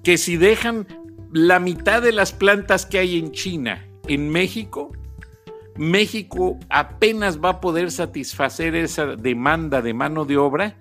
que 0.03 0.19
si 0.19 0.37
dejan 0.37 0.85
la 1.33 1.57
mitad 1.57 2.03
de 2.03 2.11
las 2.11 2.31
plantas 2.31 2.85
que 2.85 2.99
hay 2.99 3.17
en 3.17 3.31
China 3.31 3.83
en 4.07 4.29
México, 4.29 4.91
México 5.77 6.57
apenas 6.69 7.39
va 7.39 7.49
a 7.49 7.61
poder 7.61 7.91
satisfacer 7.91 8.75
esa 8.75 9.15
demanda 9.15 9.81
de 9.81 9.93
mano 9.93 10.25
de 10.25 10.37
obra 10.37 10.77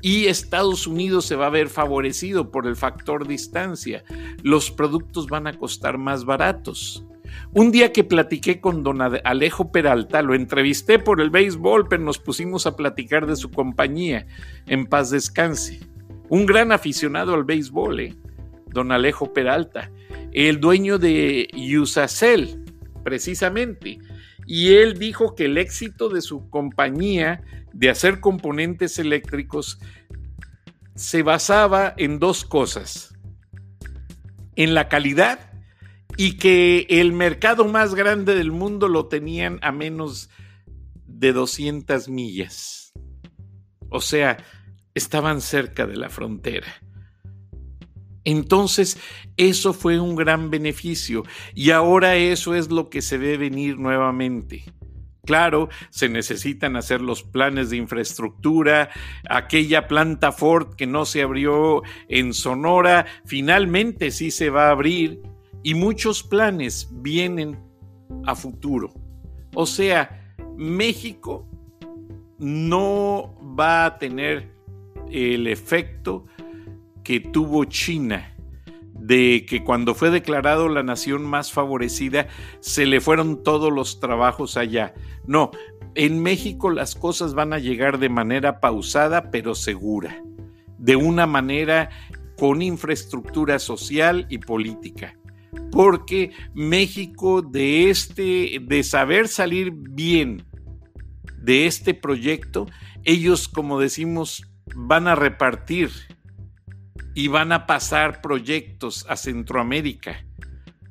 y 0.00 0.26
Estados 0.26 0.86
Unidos 0.86 1.24
se 1.24 1.34
va 1.34 1.46
a 1.46 1.50
ver 1.50 1.68
favorecido 1.68 2.50
por 2.50 2.66
el 2.66 2.76
factor 2.76 3.26
distancia. 3.26 4.04
Los 4.42 4.70
productos 4.70 5.26
van 5.26 5.48
a 5.48 5.54
costar 5.54 5.98
más 5.98 6.24
baratos. 6.24 7.04
Un 7.52 7.72
día 7.72 7.92
que 7.92 8.04
platiqué 8.04 8.60
con 8.60 8.84
don 8.84 9.00
Alejo 9.02 9.72
Peralta, 9.72 10.22
lo 10.22 10.34
entrevisté 10.34 10.98
por 10.98 11.20
el 11.20 11.30
béisbol, 11.30 11.88
pero 11.88 12.02
nos 12.02 12.18
pusimos 12.18 12.66
a 12.66 12.76
platicar 12.76 13.26
de 13.26 13.36
su 13.36 13.50
compañía, 13.50 14.26
en 14.66 14.86
paz 14.86 15.10
descanse. 15.10 15.80
Un 16.28 16.46
gran 16.46 16.72
aficionado 16.72 17.34
al 17.34 17.44
béisbol, 17.44 18.00
¿eh? 18.00 18.14
don 18.70 18.92
Alejo 18.92 19.32
Peralta 19.32 19.90
el 20.32 20.60
dueño 20.60 20.98
de 20.98 21.48
Usacell, 21.80 22.64
precisamente. 23.04 23.98
Y 24.46 24.74
él 24.74 24.98
dijo 24.98 25.34
que 25.34 25.44
el 25.46 25.58
éxito 25.58 26.08
de 26.08 26.22
su 26.22 26.48
compañía 26.48 27.42
de 27.72 27.90
hacer 27.90 28.20
componentes 28.20 28.98
eléctricos 28.98 29.78
se 30.94 31.22
basaba 31.22 31.94
en 31.96 32.18
dos 32.18 32.44
cosas. 32.44 33.14
En 34.56 34.74
la 34.74 34.88
calidad 34.88 35.52
y 36.16 36.36
que 36.36 36.86
el 36.88 37.12
mercado 37.12 37.64
más 37.64 37.94
grande 37.94 38.34
del 38.34 38.50
mundo 38.50 38.88
lo 38.88 39.06
tenían 39.06 39.60
a 39.62 39.70
menos 39.70 40.30
de 41.06 41.32
200 41.32 42.08
millas. 42.08 42.92
O 43.88 44.00
sea, 44.00 44.38
estaban 44.94 45.40
cerca 45.40 45.86
de 45.86 45.96
la 45.96 46.08
frontera. 46.08 46.66
Entonces, 48.24 48.98
eso 49.36 49.72
fue 49.72 50.00
un 50.00 50.16
gran 50.16 50.50
beneficio 50.50 51.24
y 51.54 51.70
ahora 51.70 52.16
eso 52.16 52.54
es 52.54 52.70
lo 52.70 52.90
que 52.90 53.02
se 53.02 53.18
ve 53.18 53.36
venir 53.36 53.78
nuevamente. 53.78 54.64
Claro, 55.24 55.68
se 55.90 56.08
necesitan 56.08 56.76
hacer 56.76 57.02
los 57.02 57.22
planes 57.22 57.68
de 57.68 57.76
infraestructura, 57.76 58.88
aquella 59.28 59.86
planta 59.86 60.32
Ford 60.32 60.74
que 60.74 60.86
no 60.86 61.04
se 61.04 61.20
abrió 61.20 61.82
en 62.08 62.32
Sonora, 62.32 63.04
finalmente 63.26 64.10
sí 64.10 64.30
se 64.30 64.48
va 64.48 64.68
a 64.68 64.70
abrir 64.70 65.20
y 65.62 65.74
muchos 65.74 66.22
planes 66.22 66.88
vienen 66.92 67.58
a 68.24 68.34
futuro. 68.34 68.90
O 69.54 69.66
sea, 69.66 70.34
México 70.56 71.46
no 72.38 73.34
va 73.58 73.84
a 73.84 73.98
tener 73.98 74.50
el 75.10 75.46
efecto 75.46 76.26
que 77.08 77.20
tuvo 77.20 77.64
China 77.64 78.34
de 78.92 79.46
que 79.48 79.64
cuando 79.64 79.94
fue 79.94 80.10
declarado 80.10 80.68
la 80.68 80.82
nación 80.82 81.24
más 81.24 81.50
favorecida 81.50 82.28
se 82.60 82.84
le 82.84 83.00
fueron 83.00 83.42
todos 83.42 83.72
los 83.72 83.98
trabajos 83.98 84.58
allá. 84.58 84.92
No, 85.26 85.50
en 85.94 86.22
México 86.22 86.68
las 86.68 86.94
cosas 86.94 87.32
van 87.32 87.54
a 87.54 87.58
llegar 87.58 87.98
de 87.98 88.10
manera 88.10 88.60
pausada 88.60 89.30
pero 89.30 89.54
segura, 89.54 90.22
de 90.76 90.96
una 90.96 91.26
manera 91.26 91.88
con 92.36 92.60
infraestructura 92.60 93.58
social 93.58 94.26
y 94.28 94.36
política. 94.36 95.16
Porque 95.72 96.32
México 96.52 97.40
de 97.40 97.88
este 97.88 98.58
de 98.60 98.82
saber 98.82 99.28
salir 99.28 99.72
bien 99.72 100.44
de 101.38 101.66
este 101.66 101.94
proyecto, 101.94 102.66
ellos 103.02 103.48
como 103.48 103.80
decimos 103.80 104.46
van 104.74 105.08
a 105.08 105.14
repartir 105.14 105.88
y 107.18 107.26
van 107.26 107.50
a 107.50 107.66
pasar 107.66 108.20
proyectos 108.20 109.04
a 109.08 109.16
Centroamérica 109.16 110.24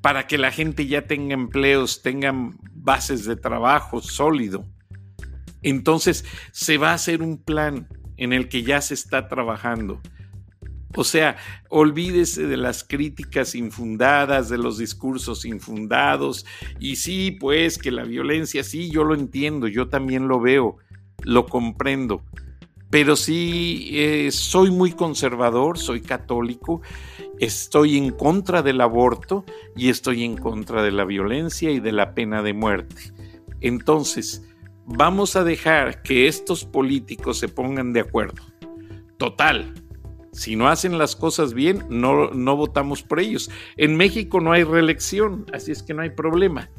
para 0.01 0.27
que 0.27 0.37
la 0.37 0.51
gente 0.51 0.85
ya 0.85 1.03
tenga 1.03 1.33
empleos, 1.33 2.01
tengan 2.01 2.57
bases 2.73 3.23
de 3.23 3.37
trabajo 3.37 4.01
sólido. 4.01 4.65
Entonces 5.61 6.25
se 6.51 6.77
va 6.77 6.91
a 6.91 6.95
hacer 6.95 7.21
un 7.21 7.37
plan 7.37 7.87
en 8.17 8.33
el 8.33 8.49
que 8.49 8.63
ya 8.63 8.81
se 8.81 8.93
está 8.93 9.29
trabajando. 9.29 10.01
O 10.97 11.05
sea, 11.05 11.37
olvídese 11.69 12.45
de 12.45 12.57
las 12.57 12.83
críticas 12.83 13.55
infundadas, 13.55 14.49
de 14.49 14.57
los 14.57 14.77
discursos 14.77 15.45
infundados. 15.45 16.45
Y 16.77 16.97
sí, 16.97 17.31
pues 17.39 17.77
que 17.77 17.89
la 17.89 18.03
violencia, 18.03 18.65
sí, 18.65 18.91
yo 18.91 19.05
lo 19.05 19.15
entiendo, 19.15 19.69
yo 19.69 19.87
también 19.87 20.27
lo 20.27 20.41
veo, 20.41 20.75
lo 21.23 21.45
comprendo 21.45 22.21
pero 22.89 23.15
sí 23.15 23.89
eh, 23.93 24.31
soy 24.31 24.71
muy 24.71 24.91
conservador, 24.91 25.77
soy 25.77 26.01
católico, 26.01 26.81
estoy 27.39 27.97
en 27.97 28.11
contra 28.11 28.61
del 28.61 28.81
aborto 28.81 29.45
y 29.75 29.89
estoy 29.89 30.23
en 30.23 30.37
contra 30.37 30.81
de 30.83 30.91
la 30.91 31.05
violencia 31.05 31.71
y 31.71 31.79
de 31.79 31.91
la 31.91 32.13
pena 32.13 32.41
de 32.41 32.53
muerte. 32.53 33.13
Entonces, 33.59 34.47
vamos 34.85 35.35
a 35.35 35.43
dejar 35.43 36.01
que 36.01 36.27
estos 36.27 36.63
políticos 36.63 37.39
se 37.39 37.49
pongan 37.49 37.91
de 37.91 38.01
acuerdo. 38.01 38.41
Total, 39.17 39.73
si 40.31 40.55
no 40.55 40.67
hacen 40.67 40.97
las 40.97 41.15
cosas 41.15 41.53
bien, 41.53 41.83
no, 41.89 42.29
no 42.29 42.55
votamos 42.55 43.03
por 43.03 43.19
ellos. 43.19 43.49
En 43.75 43.97
México 43.97 44.39
no 44.39 44.51
hay 44.51 44.63
reelección, 44.63 45.45
así 45.51 45.71
es 45.71 45.83
que 45.83 45.93
no 45.93 46.03
hay 46.03 46.11
problema 46.11 46.69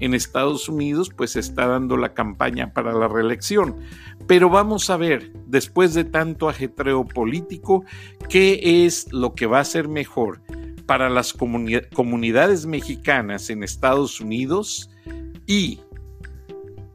en 0.00 0.14
Estados 0.14 0.68
Unidos 0.68 1.10
pues 1.14 1.36
está 1.36 1.66
dando 1.66 1.96
la 1.96 2.14
campaña 2.14 2.72
para 2.72 2.92
la 2.92 3.08
reelección. 3.08 3.76
Pero 4.26 4.50
vamos 4.50 4.90
a 4.90 4.96
ver, 4.96 5.32
después 5.46 5.94
de 5.94 6.04
tanto 6.04 6.48
ajetreo 6.48 7.04
político, 7.04 7.84
qué 8.28 8.84
es 8.86 9.12
lo 9.12 9.34
que 9.34 9.46
va 9.46 9.60
a 9.60 9.64
ser 9.64 9.88
mejor 9.88 10.40
para 10.86 11.08
las 11.08 11.32
comunidades 11.32 12.66
mexicanas 12.66 13.48
en 13.50 13.62
Estados 13.62 14.20
Unidos 14.20 14.90
y 15.46 15.80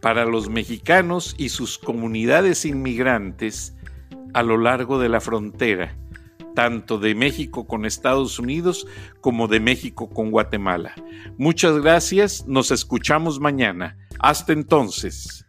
para 0.02 0.26
los 0.26 0.50
mexicanos 0.50 1.34
y 1.38 1.50
sus 1.50 1.78
comunidades 1.78 2.65
inmigrantes 2.65 3.76
a 4.34 4.44
lo 4.44 4.58
largo 4.58 5.00
de 5.00 5.10
la 5.10 5.22
frontera, 5.22 5.98
tanto 6.56 6.98
de 6.98 7.13
México 7.13 7.68
con 7.68 7.86
Estados 7.86 8.39
Unidos 8.39 8.88
como 9.22 9.48
de 9.48 9.60
México 9.60 10.10
con 10.10 10.32
Guatemala. 10.32 10.94
Muchas 11.38 11.78
gracias, 11.80 12.48
nos 12.48 12.72
escuchamos 12.72 13.39
mañana. 13.39 13.98
Hasta 14.20 14.54
entonces. 14.54 15.46